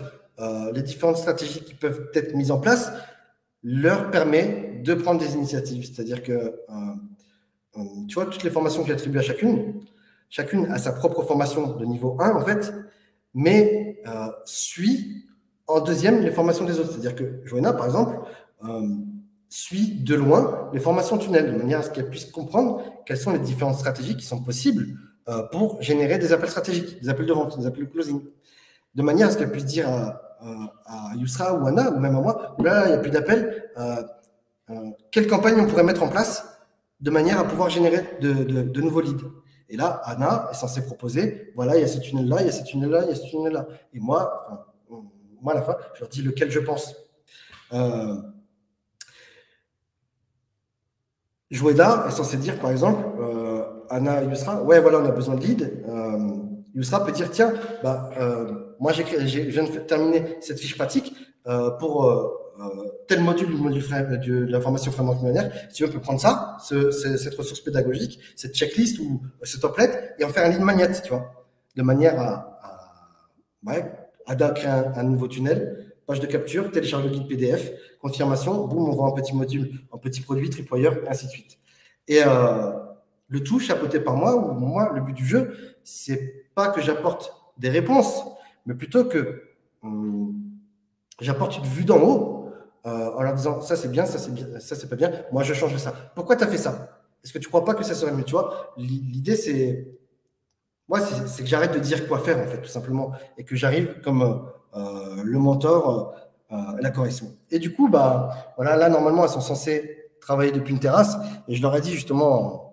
les 0.74 0.82
différentes 0.82 1.16
stratégies 1.16 1.64
qui 1.64 1.74
peuvent 1.74 2.10
être 2.14 2.34
mises 2.34 2.50
en 2.50 2.60
place 2.60 2.92
leur 3.62 4.10
permet 4.10 4.80
de 4.84 4.94
prendre 4.94 5.20
des 5.20 5.34
initiatives. 5.34 5.84
C'est-à-dire 5.86 6.22
que 6.22 6.54
euh, 7.76 7.82
tu 8.08 8.14
vois, 8.14 8.26
toutes 8.26 8.42
les 8.42 8.50
formations 8.50 8.82
que 8.82 8.88
j'attribue 8.88 9.18
à 9.18 9.22
chacune, 9.22 9.82
chacune 10.30 10.66
a 10.66 10.78
sa 10.78 10.92
propre 10.92 11.22
formation 11.22 11.76
de 11.76 11.84
niveau 11.84 12.16
1, 12.20 12.34
en 12.34 12.44
fait, 12.44 12.72
mais 13.34 14.00
euh, 14.06 14.28
suit 14.44 15.26
en 15.66 15.80
deuxième 15.80 16.22
les 16.22 16.30
formations 16.30 16.64
des 16.64 16.78
autres. 16.78 16.92
C'est-à-dire 16.92 17.14
que 17.14 17.40
Joanna, 17.44 17.72
par 17.72 17.86
exemple, 17.86 18.18
euh, 18.64 18.88
suit 19.48 20.00
de 20.02 20.14
loin 20.14 20.70
les 20.72 20.80
formations 20.80 21.18
tunnel, 21.18 21.52
de 21.52 21.58
manière 21.58 21.80
à 21.80 21.82
ce 21.82 21.90
qu'elle 21.90 22.08
puisse 22.08 22.26
comprendre 22.26 22.82
quelles 23.04 23.18
sont 23.18 23.32
les 23.32 23.38
différentes 23.38 23.76
stratégies 23.76 24.16
qui 24.16 24.24
sont 24.24 24.42
possibles 24.42 24.86
pour 25.50 25.82
générer 25.82 26.18
des 26.18 26.32
appels 26.32 26.50
stratégiques, 26.50 27.00
des 27.00 27.08
appels 27.08 27.26
de 27.26 27.32
vente, 27.32 27.58
des 27.58 27.66
appels 27.66 27.84
de 27.84 27.90
closing, 27.90 28.22
de 28.94 29.02
manière 29.02 29.28
à 29.28 29.30
ce 29.30 29.38
qu'elle 29.38 29.50
puisse 29.50 29.64
dire 29.64 29.88
à, 29.88 30.20
à, 30.86 31.14
Yusra 31.16 31.54
ou 31.54 31.66
Anna, 31.66 31.90
ou 31.90 31.98
même 31.98 32.14
à 32.14 32.20
moi, 32.20 32.56
là, 32.60 32.86
il 32.86 32.88
n'y 32.90 32.94
a 32.94 32.98
plus 32.98 33.10
d'appels, 33.10 33.70
quelle 35.10 35.26
campagne 35.26 35.60
on 35.60 35.66
pourrait 35.66 35.82
mettre 35.82 36.02
en 36.02 36.08
place 36.08 36.46
de 37.00 37.10
manière 37.10 37.38
à 37.40 37.44
pouvoir 37.44 37.70
générer 37.70 38.04
de, 38.20 38.80
nouveaux 38.80 39.00
leads? 39.00 39.24
Et 39.68 39.76
là, 39.76 40.00
Anna 40.04 40.48
est 40.52 40.54
censée 40.54 40.84
proposer, 40.86 41.52
voilà, 41.56 41.76
il 41.76 41.80
y 41.80 41.84
a 41.84 41.88
ce 41.88 41.98
tunnel-là, 41.98 42.36
il 42.40 42.46
y 42.46 42.48
a 42.48 42.52
ce 42.52 42.62
tunnel-là, 42.62 43.02
il 43.02 43.08
y 43.08 43.12
a 43.12 43.16
ce 43.16 43.26
tunnel-là. 43.28 43.66
Et 43.94 43.98
moi, 43.98 44.66
moi, 45.40 45.52
à 45.52 45.56
la 45.56 45.62
fin, 45.62 45.76
je 45.94 46.00
leur 46.00 46.08
dis 46.08 46.22
lequel 46.22 46.50
je 46.50 46.60
pense. 46.60 46.94
Euh, 47.72 48.16
est 51.50 52.10
censé 52.10 52.36
dire, 52.36 52.58
par 52.58 52.70
exemple, 52.70 53.04
euh, 53.20 53.64
Anna 53.90 54.22
Yusra, 54.24 54.62
ouais, 54.62 54.80
voilà, 54.80 54.98
on 54.98 55.04
a 55.04 55.10
besoin 55.10 55.34
de 55.34 55.44
leads. 55.44 55.64
Euh, 55.88 56.18
Yusra 56.74 57.04
peut 57.04 57.12
dire, 57.12 57.30
tiens, 57.30 57.52
bah, 57.82 58.10
euh, 58.20 58.74
moi, 58.80 58.92
j'ai, 58.92 59.04
je 59.04 59.40
viens 59.40 59.64
de 59.64 59.78
terminer 59.78 60.36
cette 60.40 60.58
fiche 60.58 60.76
pratique 60.76 61.14
euh, 61.46 61.70
pour 61.70 62.42
tel 63.06 63.20
module 63.20 63.48
du 63.48 63.60
module 63.60 63.82
de 64.26 64.46
l'information 64.46 64.90
framework 64.90 65.22
linéaire, 65.22 65.52
si 65.68 65.84
on 65.84 65.88
peut 65.88 66.00
prendre 66.00 66.20
ça, 66.20 66.56
cette 66.60 67.34
ressource 67.34 67.60
pédagogique, 67.60 68.18
cette 68.34 68.54
checklist 68.54 68.98
ou 68.98 69.20
ce 69.42 69.58
template, 69.58 70.14
et 70.18 70.24
en 70.24 70.30
faire 70.30 70.46
un 70.46 70.48
lead 70.48 70.62
magnet, 70.62 70.90
tu 71.02 71.10
vois, 71.10 71.46
de 71.76 71.82
manière 71.82 72.18
à, 72.18 72.58
ouais, 73.66 73.92
à 74.26 74.34
créer 74.34 74.70
un, 74.70 75.02
nouveau 75.02 75.28
tunnel, 75.28 75.94
page 76.06 76.20
de 76.20 76.26
capture, 76.26 76.70
télécharge 76.70 77.04
le 77.04 77.10
guide 77.10 77.28
PDF, 77.28 77.72
confirmation, 78.00 78.66
boum, 78.66 78.88
on 78.88 78.92
voit 78.92 79.08
un 79.08 79.12
petit 79.12 79.34
module, 79.34 79.80
un 79.92 79.98
petit 79.98 80.22
produit, 80.22 80.48
tripwire, 80.48 80.96
ainsi 81.08 81.26
de 81.26 81.30
suite. 81.30 81.58
Et 82.08 82.22
euh, 82.24 82.72
le 83.28 83.42
tout 83.42 83.58
chapeauté 83.58 84.00
par 84.00 84.16
moi, 84.16 84.36
ou 84.36 84.52
moi, 84.52 84.92
le 84.94 85.00
but 85.00 85.12
du 85.12 85.26
jeu, 85.26 85.56
c'est 85.84 86.46
pas 86.54 86.68
que 86.68 86.80
j'apporte 86.80 87.32
des 87.58 87.68
réponses, 87.68 88.22
mais 88.66 88.74
plutôt 88.74 89.04
que 89.04 89.42
hum, 89.82 90.34
j'apporte 91.20 91.58
une 91.58 91.64
vue 91.64 91.84
d'en 91.84 91.98
haut 91.98 92.50
en 92.84 93.22
leur 93.22 93.34
disant 93.34 93.60
ça 93.60 93.74
c'est 93.74 93.90
bien, 93.90 94.06
ça 94.06 94.18
c'est 94.18 94.32
bien, 94.32 94.46
ça 94.60 94.76
c'est 94.76 94.88
pas 94.88 94.94
bien, 94.94 95.10
moi 95.32 95.42
je 95.42 95.54
change 95.54 95.76
ça. 95.76 95.92
Pourquoi 96.14 96.36
tu 96.36 96.44
as 96.44 96.46
fait 96.46 96.56
ça? 96.56 97.02
Est-ce 97.24 97.32
que 97.32 97.38
tu 97.38 97.48
crois 97.48 97.64
pas 97.64 97.74
que 97.74 97.82
ça 97.82 97.94
serait 97.94 98.12
mieux? 98.12 98.22
Tu 98.22 98.30
vois, 98.32 98.72
l'idée 98.76 99.34
c'est. 99.34 99.88
Moi, 100.88 101.00
c'est 101.00 101.42
que 101.42 101.48
j'arrête 101.48 101.74
de 101.74 101.80
dire 101.80 102.06
quoi 102.06 102.20
faire, 102.20 102.38
en 102.38 102.46
fait, 102.46 102.62
tout 102.62 102.68
simplement, 102.68 103.10
et 103.36 103.42
que 103.42 103.56
j'arrive 103.56 104.00
comme 104.04 104.48
le 104.72 105.38
mentor, 105.40 106.14
la 106.48 106.90
correction. 106.90 107.34
Et 107.50 107.58
du 107.58 107.74
coup, 107.74 107.88
bah, 107.88 108.52
voilà, 108.54 108.76
là, 108.76 108.88
normalement, 108.88 109.24
elles 109.24 109.30
sont 109.30 109.40
censées 109.40 110.12
travailler 110.20 110.52
depuis 110.52 110.72
une 110.72 110.78
terrasse, 110.78 111.16
et 111.48 111.56
je 111.56 111.62
leur 111.62 111.74
ai 111.74 111.80
dit 111.80 111.90
justement, 111.90 112.65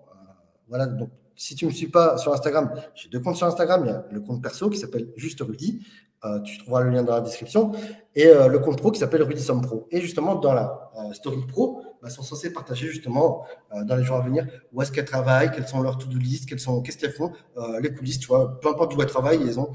voilà, 0.68 0.86
donc 0.86 1.10
si 1.36 1.54
tu 1.54 1.64
ne 1.64 1.70
me 1.70 1.74
suis 1.74 1.88
pas 1.88 2.16
sur 2.16 2.32
Instagram, 2.32 2.72
j'ai 2.94 3.08
deux 3.08 3.20
comptes 3.20 3.36
sur 3.36 3.46
Instagram. 3.46 3.82
Il 3.84 3.88
y 3.88 3.92
a 3.92 4.04
le 4.10 4.20
compte 4.20 4.42
perso 4.42 4.70
qui 4.70 4.78
s'appelle 4.78 5.08
Juste 5.16 5.40
Rudy. 5.40 5.84
Euh, 6.24 6.40
tu 6.40 6.56
trouveras 6.58 6.82
le 6.82 6.90
lien 6.90 7.02
dans 7.02 7.14
la 7.14 7.20
description. 7.20 7.72
Et 8.14 8.26
euh, 8.26 8.48
le 8.48 8.58
compte 8.58 8.78
pro 8.78 8.90
qui 8.90 9.00
s'appelle 9.00 9.22
Rudy 9.22 9.42
Somme 9.42 9.60
Pro. 9.60 9.86
Et 9.90 10.00
justement, 10.00 10.36
dans 10.36 10.54
la 10.54 10.90
euh, 10.96 11.12
story 11.12 11.44
pro, 11.46 11.82
bah, 12.00 12.08
sont 12.08 12.22
censés 12.22 12.52
partager 12.52 12.88
justement 12.88 13.44
dans 13.84 13.96
les 13.96 14.04
jours 14.04 14.16
à 14.16 14.20
venir 14.20 14.46
où 14.72 14.80
est-ce 14.80 14.92
qu'elles 14.92 15.04
travaillent, 15.04 15.50
quelles 15.50 15.66
sont 15.66 15.82
leurs 15.82 15.98
to-do 15.98 16.18
list, 16.18 16.48
qu'est-ce 16.48 16.98
qu'elles 16.98 17.12
font, 17.12 17.32
les 17.80 17.92
coulisses, 17.92 18.20
tu 18.20 18.28
vois, 18.28 18.60
peu 18.60 18.68
importe 18.68 18.94
où 18.94 19.02
elles 19.02 19.08
travaillent, 19.08 19.42
elles 19.42 19.58
ont 19.58 19.70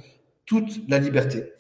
toute 0.46 0.88
la 0.88 1.00
liberté. 1.00 1.52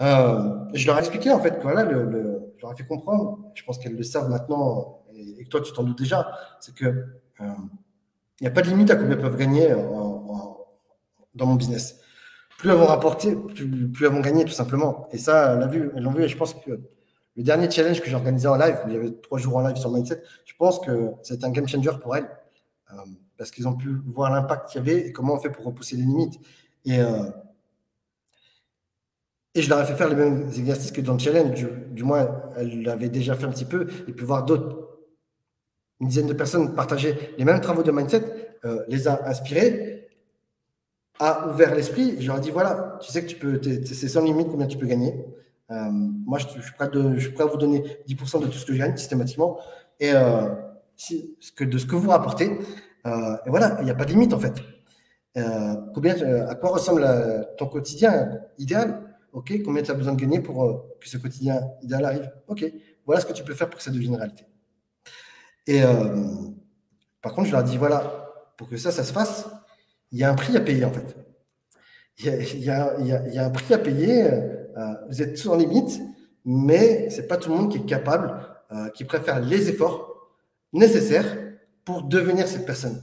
je 0.00 0.86
leur 0.86 0.96
ai 0.96 0.98
expliqué 0.98 1.30
en 1.30 1.40
fait, 1.40 1.58
voilà, 1.62 1.88
je 1.88 2.60
leur 2.60 2.72
ai 2.72 2.76
fait 2.76 2.86
comprendre, 2.86 3.38
je 3.54 3.62
pense 3.62 3.78
qu'elles 3.78 3.96
le 3.96 4.02
savent 4.02 4.28
maintenant, 4.28 5.04
et, 5.14 5.40
et 5.40 5.44
que 5.44 5.48
toi 5.48 5.60
tu 5.60 5.72
t'en 5.72 5.84
doutes 5.84 5.98
déjà, 5.98 6.32
c'est 6.60 6.74
que 6.74 7.06
il 8.42 8.46
n'y 8.46 8.48
a 8.48 8.50
pas 8.50 8.62
de 8.62 8.68
limite 8.70 8.90
à 8.90 8.96
combien 8.96 9.16
peuvent 9.16 9.36
gagner 9.36 9.68
dans 11.32 11.46
mon 11.46 11.54
business. 11.54 12.00
Plus 12.58 12.70
elles 12.70 12.76
vont 12.76 12.86
rapporter, 12.86 13.36
plus, 13.36 14.04
elles 14.04 14.12
vont 14.12 14.18
gagner, 14.18 14.44
tout 14.44 14.50
simplement. 14.50 15.08
Et 15.12 15.18
ça, 15.18 15.54
elles 15.54 16.02
l'ont 16.02 16.10
vu. 16.10 16.24
Et 16.24 16.28
je 16.28 16.36
pense 16.36 16.54
que 16.54 16.72
le 17.36 17.42
dernier 17.44 17.70
challenge 17.70 18.00
que 18.00 18.10
j'ai 18.10 18.16
organisé 18.16 18.48
en 18.48 18.56
live, 18.56 18.78
il 18.88 18.94
y 18.94 18.96
avait 18.96 19.12
trois 19.12 19.38
jours 19.38 19.58
en 19.58 19.60
live 19.68 19.76
sur 19.76 19.92
Mindset, 19.92 20.24
je 20.44 20.54
pense 20.58 20.80
que 20.80 21.12
c'est 21.22 21.44
un 21.44 21.50
game 21.50 21.68
changer 21.68 21.92
pour 22.02 22.16
elles. 22.16 22.28
Euh, 22.92 22.96
parce 23.38 23.52
qu'ils 23.52 23.68
ont 23.68 23.76
pu 23.76 23.96
voir 24.06 24.32
l'impact 24.32 24.70
qu'il 24.70 24.84
y 24.84 24.90
avait 24.90 25.06
et 25.06 25.12
comment 25.12 25.34
on 25.34 25.38
fait 25.38 25.50
pour 25.50 25.64
repousser 25.64 25.96
les 25.96 26.02
limites. 26.02 26.40
Et, 26.84 26.98
euh, 26.98 27.30
je 29.54 29.68
leur 29.68 29.80
ai 29.80 29.84
fait 29.84 29.94
faire 29.94 30.08
les 30.08 30.16
mêmes 30.16 30.48
exercices 30.48 30.90
que 30.90 31.00
dans 31.00 31.12
le 31.12 31.20
challenge. 31.20 31.54
Du, 31.54 31.68
du 31.90 32.02
moins, 32.02 32.42
elles 32.56 32.82
l'avaient 32.82 33.08
déjà 33.08 33.36
fait 33.36 33.44
un 33.44 33.50
petit 33.50 33.64
peu 33.64 33.86
et 34.08 34.12
puis 34.12 34.26
voir 34.26 34.44
d'autres 34.44 34.91
une 36.02 36.08
dizaine 36.08 36.26
de 36.26 36.32
personnes 36.32 36.74
partageaient 36.74 37.16
les 37.38 37.44
mêmes 37.44 37.60
travaux 37.60 37.84
de 37.84 37.92
mindset, 37.92 38.24
euh, 38.64 38.82
les 38.88 39.06
a 39.06 39.28
inspirés, 39.28 40.08
a 41.20 41.48
ouvert 41.48 41.74
l'esprit. 41.76 42.16
Je 42.20 42.26
leur 42.26 42.38
ai 42.38 42.40
dit 42.40 42.50
voilà, 42.50 42.98
tu 43.00 43.12
sais 43.12 43.22
que 43.22 43.28
tu 43.28 43.36
peux, 43.36 43.60
c'est 43.62 44.08
sans 44.08 44.22
limite 44.24 44.48
combien 44.48 44.66
tu 44.66 44.76
peux 44.76 44.86
gagner. 44.86 45.24
Euh, 45.70 45.90
moi, 46.26 46.38
je, 46.38 46.48
suis 46.48 46.72
prêt 46.72 46.90
de, 46.90 47.14
je, 47.14 47.20
suis 47.20 47.30
prêt 47.30 47.44
à 47.44 47.46
vous 47.46 47.56
donner 47.56 47.84
10% 48.08 48.42
de 48.42 48.46
tout 48.48 48.58
ce 48.58 48.66
que 48.66 48.72
je 48.72 48.78
gagne 48.78 48.96
systématiquement 48.96 49.58
et 50.00 50.12
euh, 50.12 50.48
de 51.60 51.78
ce 51.78 51.86
que 51.86 51.94
vous 51.94 52.10
rapportez. 52.10 52.46
et 53.06 53.48
voilà, 53.48 53.76
il 53.78 53.84
n'y 53.84 53.90
a 53.92 53.94
pas 53.94 54.04
de 54.04 54.10
limite 54.10 54.32
en 54.32 54.40
fait. 54.40 54.54
combien, 55.94 56.16
à 56.48 56.54
quoi 56.56 56.70
ressemble 56.70 57.06
ton 57.58 57.66
quotidien 57.66 58.40
idéal? 58.58 59.02
Ok, 59.32 59.52
combien 59.64 59.84
tu 59.84 59.92
as 59.92 59.94
besoin 59.94 60.14
de 60.14 60.20
gagner 60.20 60.40
pour 60.40 60.84
que 61.00 61.08
ce 61.08 61.16
quotidien 61.16 61.60
idéal 61.80 62.04
arrive? 62.04 62.30
Ok, 62.48 62.64
voilà 63.06 63.20
ce 63.20 63.26
que 63.26 63.32
tu 63.32 63.44
peux 63.44 63.54
faire 63.54 63.70
pour 63.70 63.78
que 63.78 63.84
ça 63.84 63.92
devienne 63.92 64.16
réalité. 64.16 64.44
Et 65.66 65.82
euh, 65.82 66.26
par 67.20 67.32
contre, 67.32 67.48
je 67.48 67.52
leur 67.52 67.62
dis 67.62 67.76
voilà, 67.76 68.32
pour 68.56 68.68
que 68.68 68.76
ça, 68.76 68.90
ça 68.90 69.04
se 69.04 69.12
fasse, 69.12 69.48
il 70.10 70.18
y 70.18 70.24
a 70.24 70.30
un 70.30 70.34
prix 70.34 70.56
à 70.56 70.60
payer 70.60 70.84
en 70.84 70.92
fait. 70.92 71.16
Il 72.18 72.62
y 72.62 72.70
a, 72.70 73.44
un 73.44 73.50
prix 73.50 73.74
à 73.74 73.78
payer. 73.78 74.24
Euh, 74.24 74.94
vous 75.08 75.22
êtes 75.22 75.46
en 75.46 75.56
limite, 75.56 76.00
mais 76.44 77.08
c'est 77.10 77.26
pas 77.26 77.36
tout 77.36 77.50
le 77.50 77.56
monde 77.56 77.70
qui 77.70 77.78
est 77.78 77.86
capable, 77.86 78.34
euh, 78.72 78.88
qui 78.90 79.04
préfère 79.04 79.40
les 79.40 79.68
efforts 79.68 80.30
nécessaires 80.72 81.36
pour 81.84 82.02
devenir 82.02 82.46
cette 82.46 82.66
personne. 82.66 83.02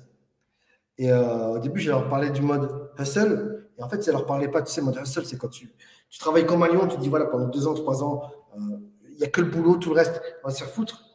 Et 0.97 1.13
au 1.13 1.59
début, 1.59 1.79
je 1.79 1.89
leur 1.89 2.09
parlais 2.09 2.29
du 2.29 2.41
mode 2.41 2.91
hustle. 2.99 3.67
Et 3.77 3.83
en 3.83 3.87
fait, 3.87 4.03
ça 4.03 4.11
leur 4.11 4.25
parlait 4.25 4.49
pas. 4.49 4.61
Tu 4.61 4.71
sais, 4.73 4.81
mode 4.81 4.99
hustle, 5.01 5.25
c'est 5.25 5.37
quand 5.37 5.47
tu, 5.47 5.73
tu 6.09 6.19
travailles 6.19 6.45
comme 6.45 6.61
un 6.63 6.67
lion, 6.67 6.87
tu 6.87 6.97
dis 6.97 7.07
voilà, 7.07 7.25
pendant 7.25 7.47
deux 7.47 7.67
ans, 7.67 7.73
trois 7.73 8.03
ans, 8.03 8.29
il 8.57 9.15
n'y 9.17 9.23
a 9.23 9.27
que 9.27 9.39
le 9.39 9.49
boulot, 9.49 9.77
tout 9.77 9.91
le 9.91 9.95
reste, 9.95 10.21
on 10.43 10.49
va 10.49 10.53
se 10.53 10.61
faire 10.61 10.73
foutre. 10.73 11.05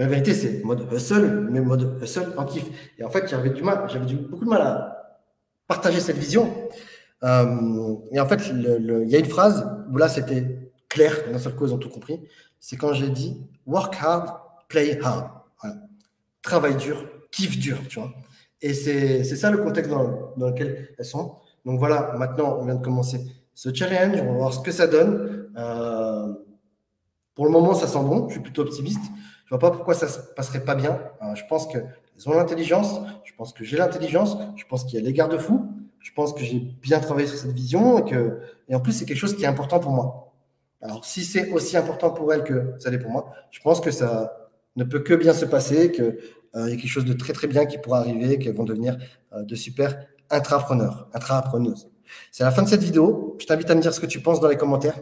Mais 0.00 0.06
la 0.06 0.12
vérité, 0.12 0.32
c'est 0.32 0.64
mode 0.64 0.88
hustle, 0.90 1.48
mais 1.50 1.60
mode 1.60 1.98
hustle 2.02 2.32
en 2.38 2.46
kiff. 2.46 2.64
Et 2.98 3.04
en 3.04 3.10
fait, 3.10 3.28
j'avais 3.28 3.50
du 3.50 3.62
mal, 3.62 3.84
j'avais 3.86 4.10
beaucoup 4.14 4.46
de 4.46 4.48
mal 4.48 4.62
à 4.62 5.18
partager 5.68 6.00
cette 6.00 6.16
vision. 6.16 6.50
Euh, 7.22 7.96
et 8.10 8.18
en 8.18 8.26
fait, 8.26 8.40
il 8.48 9.06
y 9.10 9.14
a 9.14 9.18
une 9.18 9.26
phrase 9.26 9.70
où 9.92 9.98
là, 9.98 10.08
c'était 10.08 10.70
clair, 10.88 11.12
d'un 11.30 11.38
seul 11.38 11.54
coup, 11.54 11.66
ils 11.66 11.74
ont 11.74 11.78
tout 11.78 11.90
compris. 11.90 12.18
C'est 12.58 12.78
quand 12.78 12.94
j'ai 12.94 13.10
dit 13.10 13.46
work 13.66 13.94
hard, 14.00 14.30
play 14.70 14.98
hard. 15.02 15.28
Travail 16.40 16.76
dur, 16.76 17.04
kiff 17.30 17.58
dur, 17.58 17.76
tu 17.86 18.00
vois. 18.00 18.10
Et 18.62 18.72
c'est 18.72 19.22
ça 19.22 19.50
le 19.50 19.58
contexte 19.58 19.90
dans, 19.90 20.32
dans, 20.38 20.46
lequel 20.46 20.94
elles 20.98 21.04
sont. 21.04 21.34
Donc 21.66 21.78
voilà, 21.78 22.14
maintenant, 22.16 22.56
on 22.58 22.64
vient 22.64 22.76
de 22.76 22.82
commencer 22.82 23.20
ce 23.54 23.68
challenge. 23.74 24.18
On 24.22 24.32
va 24.32 24.38
voir 24.38 24.54
ce 24.54 24.60
que 24.60 24.72
ça 24.72 24.86
donne. 24.86 25.50
Euh, 25.58 26.32
pour 27.34 27.44
le 27.44 27.50
moment, 27.50 27.74
ça 27.74 27.86
sent 27.86 28.00
bon. 28.00 28.28
Je 28.28 28.32
suis 28.32 28.42
plutôt 28.42 28.62
optimiste. 28.62 29.02
Je 29.50 29.56
vois 29.56 29.68
pas 29.68 29.72
pourquoi 29.72 29.94
ça 29.94 30.06
se 30.06 30.20
passerait 30.20 30.64
pas 30.64 30.76
bien. 30.76 31.00
Euh, 31.22 31.34
je 31.34 31.42
pense 31.48 31.66
qu'ils 31.66 32.28
ont 32.28 32.34
l'intelligence. 32.34 33.00
Je 33.24 33.32
pense 33.36 33.52
que 33.52 33.64
j'ai 33.64 33.76
l'intelligence. 33.76 34.36
Je 34.54 34.64
pense 34.64 34.84
qu'il 34.84 35.00
y 35.00 35.02
a 35.02 35.04
les 35.04 35.12
garde-fous. 35.12 35.66
Je 35.98 36.12
pense 36.12 36.32
que 36.32 36.44
j'ai 36.44 36.60
bien 36.60 37.00
travaillé 37.00 37.26
sur 37.26 37.36
cette 37.36 37.50
vision 37.50 37.98
et 37.98 38.08
que, 38.08 38.38
et 38.68 38.76
en 38.76 38.80
plus, 38.80 38.92
c'est 38.92 39.06
quelque 39.06 39.18
chose 39.18 39.34
qui 39.34 39.42
est 39.42 39.48
important 39.48 39.80
pour 39.80 39.90
moi. 39.90 40.32
Alors, 40.80 41.04
si 41.04 41.24
c'est 41.24 41.50
aussi 41.50 41.76
important 41.76 42.10
pour 42.10 42.32
elle 42.32 42.44
que 42.44 42.74
ça 42.78 42.90
l'est 42.90 43.00
pour 43.00 43.10
moi, 43.10 43.32
je 43.50 43.58
pense 43.58 43.80
que 43.80 43.90
ça 43.90 44.50
ne 44.76 44.84
peut 44.84 45.00
que 45.00 45.14
bien 45.14 45.34
se 45.34 45.44
passer, 45.44 45.90
qu'il 45.90 46.16
euh, 46.54 46.70
y 46.70 46.72
a 46.72 46.76
quelque 46.76 46.86
chose 46.86 47.04
de 47.04 47.12
très 47.12 47.32
très 47.32 47.48
bien 47.48 47.66
qui 47.66 47.76
pourra 47.76 47.98
arriver, 47.98 48.38
qu'elles 48.38 48.54
vont 48.54 48.62
devenir 48.62 48.98
euh, 49.32 49.42
de 49.42 49.56
super 49.56 50.06
intrapreneurs, 50.30 51.08
intrapreneuses. 51.12 51.90
C'est 52.30 52.44
la 52.44 52.52
fin 52.52 52.62
de 52.62 52.68
cette 52.68 52.84
vidéo. 52.84 53.36
Je 53.40 53.46
t'invite 53.46 53.68
à 53.68 53.74
me 53.74 53.80
dire 53.80 53.92
ce 53.92 53.98
que 53.98 54.06
tu 54.06 54.20
penses 54.20 54.38
dans 54.38 54.48
les 54.48 54.56
commentaires. 54.56 55.00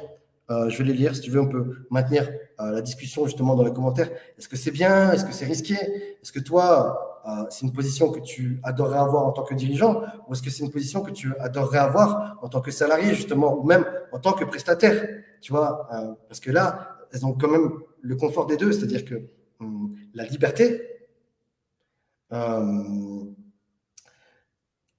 Euh, 0.51 0.69
je 0.71 0.79
vais 0.79 0.85
les 0.85 0.95
lire. 0.95 1.15
Si 1.15 1.21
tu 1.21 1.31
veux, 1.31 1.41
on 1.41 1.49
peut 1.49 1.85
maintenir 1.91 2.31
euh, 2.61 2.71
la 2.71 2.81
discussion 2.81 3.27
justement 3.27 3.55
dans 3.55 3.65
les 3.65 3.73
commentaires. 3.73 4.11
Est-ce 4.39 4.49
que 4.49 4.57
c'est 4.57 4.71
bien? 4.71 5.13
Est-ce 5.13 5.25
que 5.25 5.33
c'est 5.33 5.45
risqué? 5.45 5.75
Est-ce 5.75 6.33
que 6.33 6.41
toi, 6.41 7.21
euh, 7.29 7.45
c'est 7.51 7.67
une 7.67 7.73
position 7.73 8.11
que 8.11 8.21
tu 8.21 8.59
adorerais 8.63 8.99
avoir 8.99 9.27
en 9.27 9.33
tant 9.33 9.43
que 9.45 9.55
dirigeant 9.55 10.03
Ou 10.27 10.33
est-ce 10.33 10.43
que 10.43 10.51
c'est 10.51 10.65
une 10.65 10.71
position 10.71 11.03
que 11.03 11.11
tu 11.11 11.35
adorerais 11.39 11.79
avoir 11.79 12.39
en 12.43 12.49
tant 12.49 12.63
que 12.63 12.71
salarié, 12.71 13.15
justement, 13.15 13.59
ou 13.59 13.65
même 13.65 13.85
en 14.13 14.19
tant 14.19 14.33
que 14.33 14.45
prestataire? 14.45 15.07
Tu 15.41 15.53
vois, 15.53 15.89
parce 16.29 16.41
que 16.41 16.51
là, 16.51 16.97
elles 17.13 17.25
ont 17.27 17.33
quand 17.33 17.49
même 17.49 17.71
le 18.01 18.17
confort 18.17 18.47
des 18.47 18.57
deux, 18.57 18.73
c'est-à-dire 18.73 19.05
que 19.05 19.29
hum, 19.61 19.95
la 20.15 20.25
liberté, 20.25 20.83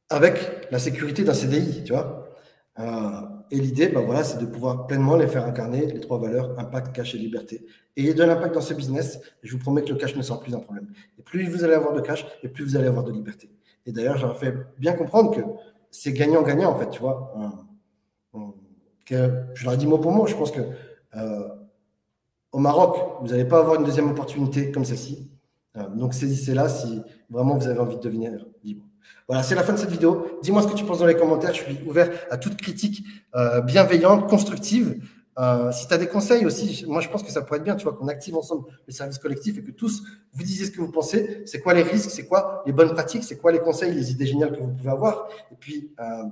avec 0.09 0.67
la 0.71 0.79
sécurité 0.79 1.23
d'un 1.23 1.33
CDI, 1.33 1.83
tu 1.83 1.93
vois? 1.93 2.28
Et 3.51 3.57
l'idée, 3.57 3.87
ben 3.87 4.01
voilà, 4.01 4.23
c'est 4.23 4.39
de 4.39 4.45
pouvoir 4.45 4.87
pleinement 4.87 5.15
les 5.15 5.27
faire 5.27 5.45
incarner, 5.45 5.87
les 5.87 5.99
trois 5.99 6.19
valeurs, 6.19 6.57
impact, 6.59 6.95
cash 6.95 7.15
et 7.15 7.17
liberté. 7.17 7.65
Et 7.95 8.13
de 8.13 8.23
l'impact 8.23 8.53
dans 8.53 8.61
ce 8.61 8.73
business, 8.73 9.19
je 9.41 9.51
vous 9.51 9.59
promets 9.59 9.81
que 9.83 9.89
le 9.89 9.95
cash 9.95 10.15
ne 10.15 10.21
sera 10.21 10.39
plus 10.39 10.53
un 10.53 10.59
problème. 10.59 10.87
Et 11.17 11.23
plus 11.23 11.49
vous 11.49 11.63
allez 11.63 11.73
avoir 11.73 11.93
de 11.93 12.01
cash, 12.01 12.25
et 12.43 12.47
plus 12.47 12.63
vous 12.63 12.77
allez 12.77 12.87
avoir 12.87 13.03
de 13.03 13.11
liberté. 13.11 13.49
Et 13.85 13.91
d'ailleurs, 13.91 14.17
j'aurais 14.17 14.35
fait 14.35 14.53
bien 14.77 14.93
comprendre 14.93 15.35
que 15.35 15.41
c'est 15.89 16.13
gagnant-gagnant, 16.13 16.71
en 16.71 16.75
fait, 16.79 16.89
tu 16.89 17.01
vois. 17.01 17.33
Que, 19.05 19.45
je 19.55 19.65
leur 19.65 19.75
dit 19.75 19.87
mot 19.87 19.97
pour 19.97 20.11
mot, 20.11 20.27
je 20.27 20.35
pense 20.35 20.51
que 20.51 20.61
euh, 21.15 21.49
au 22.51 22.59
Maroc, 22.59 22.97
vous 23.21 23.27
n'allez 23.29 23.45
pas 23.45 23.59
avoir 23.59 23.79
une 23.79 23.83
deuxième 23.83 24.09
opportunité 24.09 24.71
comme 24.71 24.85
celle-ci. 24.85 25.31
Euh, 25.75 25.87
donc 25.89 26.13
saisissez-la 26.13 26.69
si 26.69 27.01
vraiment 27.29 27.57
vous 27.57 27.67
avez 27.67 27.79
envie 27.79 27.95
de 27.95 28.01
devenir 28.01 28.45
libre. 28.63 28.85
Voilà, 29.27 29.43
c'est 29.43 29.55
la 29.55 29.63
fin 29.63 29.73
de 29.73 29.77
cette 29.77 29.91
vidéo. 29.91 30.39
Dis-moi 30.41 30.61
ce 30.61 30.67
que 30.67 30.73
tu 30.73 30.83
penses 30.85 30.99
dans 30.99 31.05
les 31.05 31.15
commentaires. 31.15 31.53
Je 31.53 31.63
suis 31.63 31.79
ouvert 31.87 32.09
à 32.31 32.37
toute 32.37 32.57
critique 32.57 33.03
euh, 33.35 33.61
bienveillante, 33.61 34.27
constructive. 34.27 35.01
Euh, 35.37 35.71
si 35.71 35.87
tu 35.87 35.93
as 35.93 35.97
des 35.97 36.07
conseils 36.07 36.45
aussi, 36.45 36.83
moi 36.87 36.99
je 36.99 37.07
pense 37.07 37.23
que 37.23 37.31
ça 37.31 37.41
pourrait 37.41 37.59
être 37.59 37.63
bien, 37.63 37.75
tu 37.75 37.83
vois, 37.83 37.93
qu'on 37.93 38.09
active 38.09 38.35
ensemble 38.35 38.65
le 38.87 38.91
service 38.91 39.19
collectif 39.19 39.57
et 39.57 39.63
que 39.63 39.71
tous 39.71 40.03
vous 40.33 40.43
disiez 40.43 40.65
ce 40.65 40.71
que 40.71 40.81
vous 40.81 40.91
pensez. 40.91 41.43
C'est 41.45 41.61
quoi 41.61 41.73
les 41.73 41.83
risques, 41.83 42.09
c'est 42.09 42.27
quoi 42.27 42.63
les 42.65 42.73
bonnes 42.73 42.93
pratiques, 42.93 43.23
c'est 43.23 43.37
quoi 43.37 43.51
les 43.51 43.59
conseils, 43.59 43.93
les 43.93 44.11
idées 44.11 44.25
géniales 44.25 44.51
que 44.51 44.61
vous 44.61 44.73
pouvez 44.73 44.89
avoir? 44.89 45.29
Et 45.51 45.55
puis, 45.55 45.93
euh, 45.99 46.23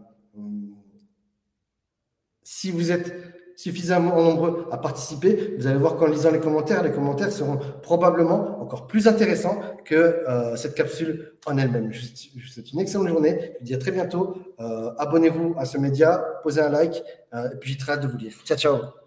si 2.43 2.71
vous 2.71 2.91
êtes 2.91 3.13
suffisamment 3.58 4.22
nombreux 4.22 4.67
à 4.72 4.78
participer, 4.78 5.56
vous 5.58 5.65
allez 5.65 5.80
voir 5.80 5.96
qu'en 5.96 6.06
lisant 6.06 6.30
les 6.30 6.39
commentaires, 6.39 6.84
les 6.84 6.91
commentaires 6.91 7.32
seront 7.32 7.58
probablement 7.82 8.62
encore 8.62 8.86
plus 8.86 9.08
intéressants 9.08 9.60
que 9.84 9.96
euh, 9.96 10.56
cette 10.56 10.76
capsule 10.76 11.34
en 11.48 11.58
elle-même. 11.58 11.91
Je 11.91 12.02
vous 12.36 12.48
souhaite 12.48 12.72
une 12.72 12.80
excellente 12.80 13.08
journée. 13.08 13.54
Je 13.56 13.60
vous 13.60 13.65
dis 13.65 13.74
à 13.74 13.80
très 13.80 13.91
bientôt. 13.91 14.38
Euh, 14.60 14.91
abonnez-vous 15.00 15.56
à 15.58 15.65
ce 15.65 15.80
média, 15.80 16.24
posez 16.43 16.62
un 16.62 16.70
like, 16.70 17.04
euh, 17.34 17.50
et 17.52 17.56
puis 17.56 17.72
j'ai 17.72 17.78
très 17.78 17.93
hâte 17.93 18.04
de 18.04 18.08
vous 18.08 18.17
lire. 18.17 18.34
Ciao, 18.46 18.58
ciao. 18.58 19.07